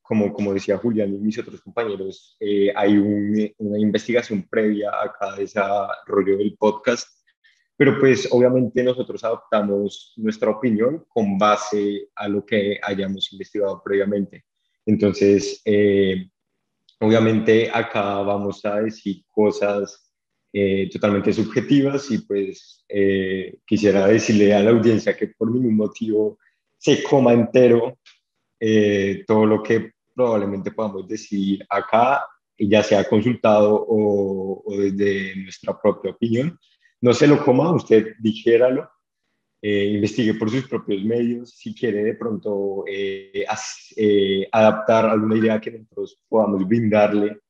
como, 0.00 0.32
como 0.32 0.54
decía 0.54 0.78
Julián 0.78 1.14
y 1.14 1.18
mis 1.18 1.38
otros 1.38 1.60
compañeros, 1.60 2.38
hay 2.74 2.96
una 2.96 3.78
investigación 3.78 4.46
previa 4.48 4.90
a 4.90 5.12
cada 5.12 5.36
desarrollo 5.36 6.38
del 6.38 6.56
podcast, 6.56 7.17
pero 7.78 7.96
pues 8.00 8.26
obviamente 8.32 8.82
nosotros 8.82 9.22
adoptamos 9.22 10.12
nuestra 10.16 10.50
opinión 10.50 11.04
con 11.08 11.38
base 11.38 12.08
a 12.16 12.26
lo 12.26 12.44
que 12.44 12.76
hayamos 12.82 13.32
investigado 13.32 13.80
previamente. 13.84 14.44
Entonces, 14.84 15.62
eh, 15.64 16.28
obviamente 16.98 17.70
acá 17.72 18.20
vamos 18.22 18.64
a 18.64 18.80
decir 18.80 19.22
cosas 19.28 20.12
eh, 20.52 20.90
totalmente 20.90 21.32
subjetivas 21.32 22.10
y 22.10 22.18
pues 22.18 22.84
eh, 22.88 23.60
quisiera 23.64 24.08
decirle 24.08 24.52
a 24.54 24.60
la 24.60 24.70
audiencia 24.70 25.16
que 25.16 25.28
por 25.28 25.48
ningún 25.48 25.76
motivo 25.76 26.40
se 26.76 27.00
coma 27.04 27.32
entero 27.32 27.96
todo 29.24 29.46
lo 29.46 29.62
que 29.62 29.92
probablemente 30.16 30.72
podamos 30.72 31.06
decir 31.06 31.64
acá, 31.70 32.26
ya 32.58 32.82
sea 32.82 33.04
consultado 33.04 33.72
o, 33.72 34.64
o 34.66 34.76
desde 34.76 35.36
nuestra 35.36 35.80
propia 35.80 36.10
opinión. 36.10 36.58
No 37.00 37.12
se 37.12 37.26
lo 37.26 37.44
coma, 37.44 37.72
usted 37.72 38.16
dijéralo, 38.18 38.90
eh, 39.60 39.86
investigue 39.86 40.34
por 40.34 40.50
sus 40.50 40.68
propios 40.68 41.02
medios, 41.04 41.50
si 41.50 41.74
quiere 41.74 42.04
de 42.04 42.14
pronto 42.14 42.84
eh, 42.86 43.44
eh, 43.96 44.48
adaptar 44.52 45.06
alguna 45.06 45.36
idea 45.36 45.60
que 45.60 45.72
nosotros 45.72 46.22
podamos 46.28 46.66
brindarle 46.66 47.40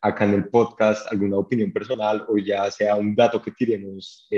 acá 0.00 0.24
en 0.24 0.34
el 0.34 0.48
podcast, 0.48 1.10
alguna 1.10 1.38
opinión 1.38 1.72
personal 1.72 2.24
o 2.28 2.38
ya 2.38 2.70
sea 2.70 2.94
un 2.96 3.14
dato 3.14 3.42
que 3.42 3.50
tiremos 3.50 4.28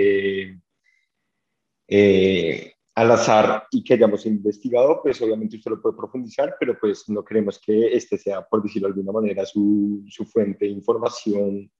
al 2.94 3.10
azar 3.10 3.66
y 3.70 3.84
que 3.84 3.94
hayamos 3.94 4.24
investigado, 4.24 5.00
pues 5.02 5.20
obviamente 5.20 5.56
usted 5.56 5.70
lo 5.70 5.82
puede 5.82 5.96
profundizar, 5.96 6.56
pero 6.58 6.78
pues 6.78 7.06
no 7.08 7.22
queremos 7.22 7.58
que 7.58 7.94
este 7.94 8.16
sea, 8.16 8.42
por 8.42 8.62
decirlo 8.62 8.88
de 8.88 8.94
alguna 8.94 9.12
manera, 9.12 9.44
su 9.44 10.02
fuente 10.30 10.64
de 10.64 10.72
información 10.72 11.70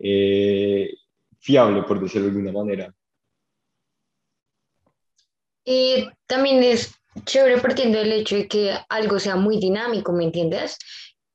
fiable, 0.00 1.82
por 1.82 2.00
decirlo 2.00 2.28
de 2.28 2.32
alguna 2.32 2.52
manera. 2.52 2.94
Y 5.64 6.08
también 6.26 6.62
es 6.62 6.94
chévere 7.24 7.58
partiendo 7.58 7.98
del 7.98 8.12
hecho 8.12 8.36
de 8.36 8.48
que 8.48 8.74
algo 8.88 9.18
sea 9.18 9.36
muy 9.36 9.58
dinámico, 9.58 10.12
¿me 10.12 10.24
entiendes? 10.24 10.78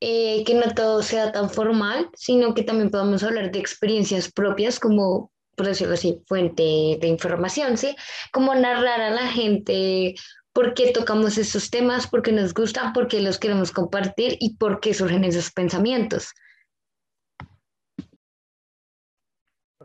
Eh, 0.00 0.44
que 0.44 0.54
no 0.54 0.74
todo 0.74 1.02
sea 1.02 1.32
tan 1.32 1.48
formal, 1.48 2.10
sino 2.14 2.54
que 2.54 2.62
también 2.62 2.90
podamos 2.90 3.22
hablar 3.22 3.50
de 3.50 3.58
experiencias 3.58 4.30
propias 4.30 4.78
como, 4.78 5.32
por 5.54 5.66
decirlo 5.66 5.94
así, 5.94 6.20
fuente 6.26 6.98
de 7.00 7.06
información, 7.06 7.78
¿sí? 7.78 7.96
Como 8.32 8.54
narrar 8.54 9.00
a 9.00 9.10
la 9.10 9.28
gente 9.28 10.14
por 10.52 10.74
qué 10.74 10.92
tocamos 10.92 11.38
esos 11.38 11.70
temas, 11.70 12.06
por 12.06 12.22
qué 12.22 12.32
nos 12.32 12.52
gustan, 12.52 12.92
por 12.92 13.08
qué 13.08 13.20
los 13.20 13.38
queremos 13.38 13.72
compartir 13.72 14.36
y 14.40 14.56
por 14.56 14.80
qué 14.80 14.92
surgen 14.92 15.24
esos 15.24 15.50
pensamientos. 15.50 16.32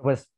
Pues 0.01 0.29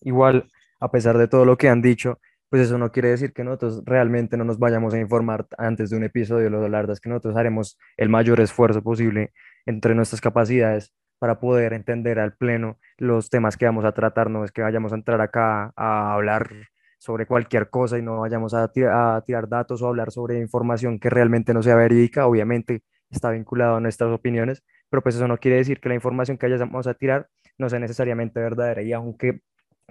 igual, 0.00 0.48
a 0.80 0.90
pesar 0.90 1.18
de 1.18 1.28
todo 1.28 1.44
lo 1.44 1.56
que 1.56 1.68
han 1.68 1.82
dicho, 1.82 2.18
pues 2.52 2.62
eso 2.62 2.78
no 2.78 2.92
quiere 2.92 3.08
decir 3.08 3.32
que 3.32 3.44
nosotros 3.44 3.82
realmente 3.86 4.36
no 4.36 4.44
nos 4.44 4.58
vayamos 4.58 4.92
a 4.94 4.98
informar 4.98 5.46
antes 5.56 5.90
de 5.90 5.96
un 5.96 6.04
episodio. 6.04 6.50
Lo 6.50 6.60
verdad 6.60 6.90
es 6.90 7.00
que 7.00 7.08
nosotros 7.08 7.36
haremos 7.36 7.78
el 7.96 8.08
mayor 8.10 8.40
esfuerzo 8.40 8.82
posible 8.82 9.32
entre 9.64 9.94
nuestras 9.94 10.20
capacidades 10.20 10.92
para 11.18 11.40
poder 11.40 11.72
entender 11.72 12.18
al 12.18 12.34
pleno 12.34 12.78
los 12.98 13.30
temas 13.30 13.56
que 13.56 13.64
vamos 13.64 13.84
a 13.84 13.92
tratar. 13.92 14.28
No 14.28 14.44
es 14.44 14.52
que 14.52 14.60
vayamos 14.60 14.92
a 14.92 14.96
entrar 14.96 15.20
acá 15.22 15.72
a 15.76 16.12
hablar 16.14 16.50
sobre 16.98 17.26
cualquier 17.26 17.70
cosa 17.70 17.98
y 17.98 18.02
no 18.02 18.20
vayamos 18.20 18.54
a, 18.54 18.64
a 18.64 19.22
tirar 19.24 19.48
datos 19.48 19.80
o 19.82 19.88
hablar 19.88 20.10
sobre 20.10 20.38
información 20.38 20.98
que 20.98 21.08
realmente 21.10 21.54
no 21.54 21.62
sea 21.62 21.74
verídica. 21.76 22.26
Obviamente 22.26 22.82
está 23.10 23.30
vinculado 23.30 23.76
a 23.76 23.80
nuestras 23.80 24.10
opiniones, 24.10 24.62
pero 24.90 25.02
pues 25.02 25.14
eso 25.14 25.26
no 25.26 25.38
quiere 25.38 25.56
decir 25.56 25.80
que 25.80 25.88
la 25.88 25.94
información 25.94 26.36
que 26.36 26.48
vayamos 26.48 26.86
a 26.86 26.94
tirar 26.94 27.28
no 27.58 27.68
sea 27.68 27.78
necesariamente 27.78 28.40
verdadera. 28.40 28.82
Y 28.82 28.92
aunque 28.92 29.42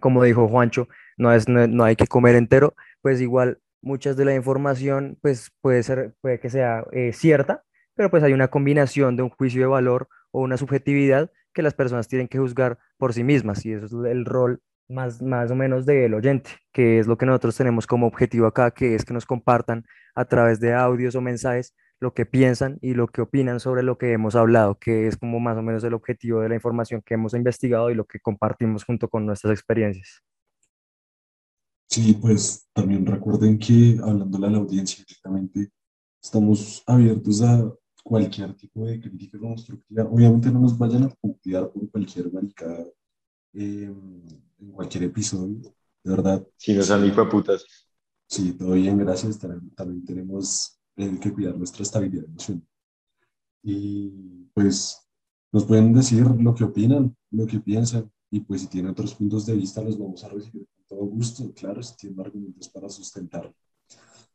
como 0.01 0.23
dijo 0.23 0.49
Juancho, 0.49 0.89
no, 1.17 1.31
es, 1.33 1.47
no, 1.47 1.83
hay 1.85 1.95
que 1.95 2.07
comer 2.07 2.35
entero, 2.35 2.75
pues 3.01 3.21
igual 3.21 3.59
muchas 3.81 4.17
de 4.17 4.25
la 4.25 4.35
información 4.35 5.17
pues 5.21 5.51
puede 5.61 5.83
ser, 5.83 6.13
puede 6.19 6.39
que 6.39 6.49
sea 6.49 6.83
eh, 6.91 7.13
cierta, 7.13 7.63
pero 7.95 8.09
pues 8.09 8.23
hay 8.23 8.33
una 8.33 8.49
combinación 8.49 9.15
de 9.15 9.23
un 9.23 9.29
juicio 9.29 9.61
de 9.61 9.67
valor 9.67 10.09
o 10.31 10.41
una 10.41 10.57
subjetividad 10.57 11.31
que 11.53 11.61
las 11.61 11.73
personas 11.73 12.07
tienen 12.07 12.27
que 12.27 12.39
juzgar 12.39 12.77
por 12.97 13.13
sí 13.13 13.23
mismas 13.23 13.65
y 13.65 13.73
eso 13.73 13.85
es 13.85 14.11
el 14.11 14.25
rol 14.25 14.61
más, 14.89 15.21
más 15.21 15.51
o 15.51 15.55
menos 15.55 15.85
del 15.85 16.13
oyente, 16.13 16.51
que 16.73 16.99
es 16.99 17.07
lo 17.07 17.17
que 17.17 17.25
nosotros 17.25 17.55
tenemos 17.55 17.87
como 17.87 18.07
objetivo 18.07 18.47
acá, 18.47 18.71
que 18.71 18.95
es 18.95 19.05
que 19.05 19.13
nos 19.13 19.25
compartan 19.25 19.85
a 20.15 20.25
través 20.25 20.59
de 20.59 20.73
audios 20.73 21.15
o 21.15 21.21
mensajes 21.21 21.73
lo 22.01 22.15
que 22.15 22.25
piensan 22.25 22.79
y 22.81 22.95
lo 22.95 23.07
que 23.07 23.21
opinan 23.21 23.59
sobre 23.59 23.83
lo 23.83 23.97
que 23.97 24.11
hemos 24.11 24.35
hablado, 24.35 24.77
que 24.79 25.07
es 25.07 25.17
como 25.17 25.39
más 25.39 25.55
o 25.57 25.61
menos 25.61 25.83
el 25.83 25.93
objetivo 25.93 26.41
de 26.41 26.49
la 26.49 26.55
información 26.55 27.03
que 27.05 27.13
hemos 27.13 27.35
investigado 27.35 27.91
y 27.91 27.95
lo 27.95 28.05
que 28.05 28.19
compartimos 28.19 28.83
junto 28.83 29.07
con 29.07 29.25
nuestras 29.25 29.53
experiencias. 29.53 30.23
Sí, 31.87 32.17
pues 32.19 32.67
también 32.73 33.05
recuerden 33.05 33.59
que 33.59 33.99
hablándole 34.03 34.47
a 34.47 34.49
la 34.49 34.57
audiencia 34.57 35.05
directamente, 35.07 35.71
estamos 36.19 36.83
abiertos 36.87 37.43
a 37.43 37.71
cualquier 38.03 38.55
tipo 38.55 38.83
de 38.85 38.99
crítica 38.99 39.37
constructiva. 39.37 40.03
Obviamente 40.05 40.49
no 40.49 40.59
nos 40.59 40.75
vayan 40.75 41.03
a 41.03 41.09
putear 41.09 41.69
por 41.71 41.87
cualquier 41.91 42.33
maricada 42.33 42.83
em, 43.53 44.25
en 44.59 44.71
cualquier 44.71 45.03
episodio, 45.03 45.59
de 46.03 46.11
verdad. 46.11 46.47
Si 46.57 46.73
no 46.73 46.81
son 46.81 47.05
hijo 47.05 47.23
de 47.23 47.29
putas. 47.29 47.63
Sí, 48.27 48.53
todo 48.53 48.71
bien, 48.71 48.97
gracias. 48.97 49.37
también 49.37 50.03
tenemos 50.03 50.80
hay 51.01 51.19
que 51.19 51.33
cuidar 51.33 51.57
nuestra 51.57 51.83
estabilidad 51.83 52.25
emocional. 52.25 52.63
Y 53.63 54.47
pues 54.53 55.01
nos 55.51 55.65
pueden 55.65 55.93
decir 55.93 56.25
lo 56.25 56.55
que 56.55 56.63
opinan, 56.63 57.15
lo 57.31 57.45
que 57.45 57.59
piensan, 57.59 58.11
y 58.29 58.39
pues 58.39 58.61
si 58.61 58.67
tienen 58.67 58.91
otros 58.91 59.13
puntos 59.13 59.45
de 59.45 59.55
vista 59.55 59.81
los 59.81 59.97
vamos 59.99 60.23
a 60.23 60.29
recibir 60.29 60.65
con 60.67 60.85
todo 60.97 61.05
gusto, 61.07 61.53
claro, 61.53 61.83
si 61.83 61.95
tienen 61.95 62.19
argumentos 62.19 62.69
para 62.69 62.89
sustentarlo. 62.89 63.53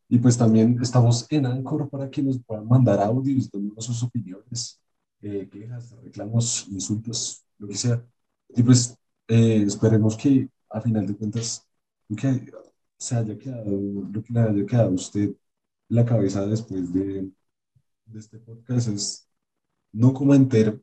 Y 0.09 0.19
pues 0.19 0.37
también 0.37 0.77
estamos 0.81 1.25
en 1.29 1.45
Anchor 1.45 1.89
para 1.89 2.09
que 2.09 2.21
nos 2.21 2.39
puedan 2.43 2.67
mandar 2.67 3.01
audios, 3.01 3.51
dándonos 3.51 3.85
sus 3.85 4.03
opiniones, 4.03 4.79
eh, 5.21 5.49
quejas, 5.51 5.91
reclamos, 6.03 6.67
insultos, 6.69 7.43
lo 7.57 7.67
que 7.67 7.75
sea. 7.75 8.05
Y 8.49 8.63
pues 8.63 8.95
eh, 9.27 9.63
esperemos 9.65 10.15
que 10.15 10.49
a 10.69 10.79
final 10.79 11.05
de 11.07 11.15
cuentas 11.15 11.67
lo 12.07 12.15
que 12.15 12.51
se 12.97 13.15
haya 13.15 13.37
quedado, 13.37 13.71
lo 14.11 14.23
que 14.23 14.33
le 14.33 14.39
haya 14.39 14.65
quedado 14.65 14.89
a 14.89 14.93
usted 14.93 15.35
la 15.89 16.05
cabeza 16.05 16.45
después 16.45 16.93
de, 16.93 17.31
de 18.05 18.19
este 18.19 18.39
podcast 18.39 18.89
es 18.89 19.29
no 19.91 20.13
como 20.13 20.33
entero, 20.35 20.79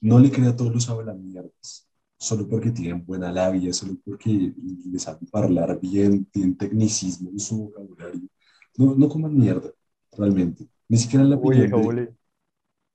no 0.00 0.18
le 0.18 0.30
crea 0.30 0.50
a 0.50 0.56
todos 0.56 0.72
los 0.72 0.88
hablamierdas, 0.88 1.88
solo 2.18 2.48
porque 2.48 2.70
tienen 2.70 3.04
buena 3.04 3.32
labia, 3.32 3.72
solo 3.72 3.96
porque 4.04 4.54
les 4.86 5.02
saben 5.02 5.28
hablar 5.32 5.78
bien, 5.80 6.24
tienen 6.26 6.56
tecnicismo 6.56 7.30
en 7.30 7.38
su 7.40 7.64
vocabulario. 7.64 8.28
No, 8.76 8.94
no 8.94 9.08
coman 9.08 9.36
mierda, 9.36 9.70
realmente. 10.16 10.68
Ni 10.88 10.96
siquiera 10.96 11.24
la 11.24 11.36
opinión 11.36 11.70
de, 11.70 12.14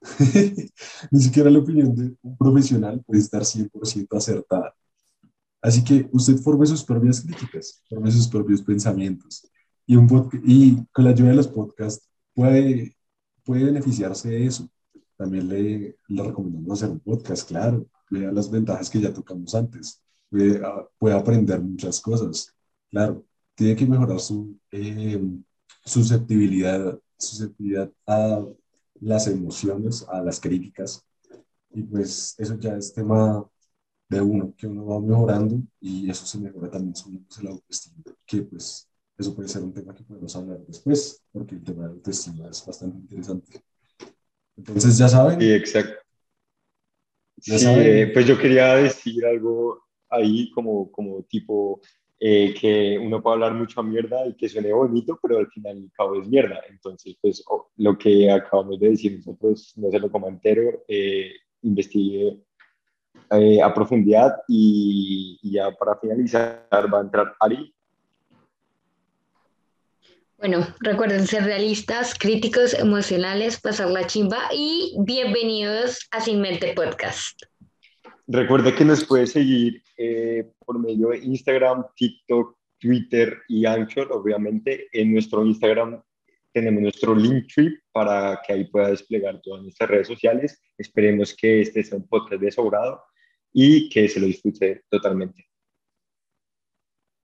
ni 1.11 1.19
siquiera 1.19 1.49
la 1.49 1.59
opinión 1.59 1.95
de 1.95 2.15
un 2.21 2.37
profesional 2.37 3.03
puede 3.05 3.21
estar 3.21 3.43
100% 3.45 4.17
acertada. 4.17 4.75
Así 5.61 5.83
que 5.83 6.07
usted 6.11 6.37
forme 6.37 6.65
sus 6.65 6.83
propias 6.83 7.21
críticas, 7.21 7.81
forme 7.89 8.11
sus 8.11 8.27
propios 8.27 8.61
pensamientos 8.61 9.49
y, 9.85 9.95
un 9.95 10.29
y 10.43 10.85
con 10.87 11.05
la 11.05 11.11
ayuda 11.11 11.29
de 11.29 11.35
los 11.35 11.47
podcasts 11.47 12.09
puede, 12.33 12.95
puede 13.43 13.65
beneficiarse 13.65 14.29
de 14.29 14.45
eso. 14.45 14.69
También 15.17 15.47
le, 15.47 15.97
le 16.07 16.23
recomendamos 16.23 16.81
hacer 16.81 16.91
un 16.91 16.99
podcast, 16.99 17.47
claro, 17.47 17.87
vea 18.09 18.31
las 18.31 18.49
ventajas 18.51 18.89
que 18.89 18.99
ya 18.99 19.13
tocamos 19.13 19.55
antes, 19.55 20.01
puede, 20.29 20.61
ah, 20.65 20.87
puede 20.97 21.15
aprender 21.15 21.61
muchas 21.61 22.01
cosas, 22.01 22.53
claro, 22.89 23.25
tiene 23.55 23.75
que 23.75 23.85
mejorar 23.85 24.19
su 24.19 24.57
eh, 24.71 25.21
susceptibilidad, 25.85 26.99
susceptibilidad 27.17 27.91
a 28.05 28.45
las 29.01 29.27
emociones, 29.27 30.05
a 30.09 30.21
las 30.21 30.39
críticas, 30.39 31.05
y 31.71 31.83
pues 31.83 32.35
eso 32.37 32.57
ya 32.57 32.75
es 32.77 32.93
tema 32.93 33.45
de 34.09 34.21
uno, 34.21 34.53
que 34.57 34.67
uno 34.67 34.85
va 34.85 34.99
mejorando 35.01 35.61
y 35.79 36.09
eso 36.09 36.25
se 36.25 36.39
mejora 36.39 36.69
también 36.69 36.95
su, 36.95 37.11
la 37.41 37.51
autoestima, 37.51 38.03
que 38.25 38.41
pues 38.43 38.87
eso 39.17 39.35
puede 39.35 39.47
ser 39.47 39.63
un 39.63 39.73
tema 39.73 39.93
que 39.93 40.03
podemos 40.03 40.35
hablar 40.35 40.59
después, 40.67 41.23
porque 41.31 41.55
el 41.55 41.63
tema 41.63 41.83
de 41.83 41.93
autoestima 41.93 42.49
es 42.49 42.65
bastante 42.65 42.97
interesante. 42.97 43.61
Entonces, 44.57 44.97
ya 44.97 45.07
saben. 45.07 45.39
Sí, 45.39 45.51
exacto. 45.51 45.95
¿Ya 47.37 47.59
sí, 47.59 47.65
eh, 47.67 48.11
pues 48.13 48.25
yo 48.25 48.37
quería 48.37 48.75
decir 48.75 49.25
algo 49.25 49.83
ahí 50.09 50.49
como, 50.51 50.89
como 50.91 51.23
tipo 51.23 51.81
eh, 52.19 52.53
que 52.59 52.97
uno 52.97 53.21
puede 53.21 53.35
hablar 53.35 53.53
mucho 53.53 53.79
a 53.79 53.83
mierda 53.83 54.25
y 54.25 54.35
que 54.35 54.47
suene 54.47 54.71
bonito, 54.71 55.19
pero 55.21 55.37
al 55.37 55.47
final 55.47 55.77
y 55.77 55.89
cabo 55.89 56.21
es 56.21 56.27
mierda. 56.27 56.61
Entonces, 56.69 57.17
pues 57.21 57.43
lo 57.77 57.97
que 57.97 58.31
acabamos 58.31 58.79
de 58.79 58.89
decir 58.89 59.17
nosotros, 59.17 59.73
no 59.75 59.91
se 59.91 59.99
lo 59.99 60.09
como 60.09 60.29
entero, 60.29 60.83
eh, 60.87 61.33
investigue 61.61 62.41
eh, 63.31 63.61
a 63.61 63.73
profundidad 63.73 64.33
y, 64.47 65.39
y, 65.41 65.51
ya 65.51 65.71
para 65.71 65.97
finalizar 65.97 66.67
va 66.71 66.99
a 66.99 67.01
entrar 67.01 67.35
Ari 67.39 67.74
bueno, 70.37 70.67
recuerden 70.79 71.25
ser 71.25 71.43
realistas, 71.43 72.13
críticos, 72.17 72.73
emocionales, 72.73 73.59
pasar 73.59 73.89
la 73.89 74.05
chimba 74.05 74.49
y 74.53 74.93
bienvenidos 74.99 76.07
a 76.11 76.19
Sin 76.19 76.41
Mente 76.41 76.73
Podcast. 76.73 77.41
Recuerde 78.27 78.75
que 78.75 78.83
nos 78.83 79.05
puede 79.05 79.27
seguir 79.27 79.81
eh, 79.97 80.51
por 80.65 80.79
medio 80.79 81.09
de 81.09 81.19
Instagram, 81.19 81.85
TikTok, 81.95 82.57
Twitter 82.79 83.37
y 83.47 83.65
Anchor, 83.65 84.11
obviamente. 84.11 84.87
En 84.91 85.13
nuestro 85.13 85.45
Instagram 85.45 86.01
tenemos 86.51 86.81
nuestro 86.81 87.15
link 87.15 87.47
trip 87.53 87.79
para 87.91 88.41
que 88.45 88.53
ahí 88.53 88.65
pueda 88.65 88.89
desplegar 88.89 89.41
todas 89.41 89.63
nuestras 89.63 89.89
redes 89.89 90.07
sociales. 90.07 90.61
Esperemos 90.77 91.33
que 91.33 91.61
este 91.61 91.83
sea 91.83 91.97
un 91.97 92.07
podcast 92.07 92.41
de 92.41 92.51
sobrado 92.51 93.01
y 93.53 93.89
que 93.89 94.09
se 94.09 94.19
lo 94.19 94.27
disfrute 94.27 94.83
totalmente. 94.89 95.47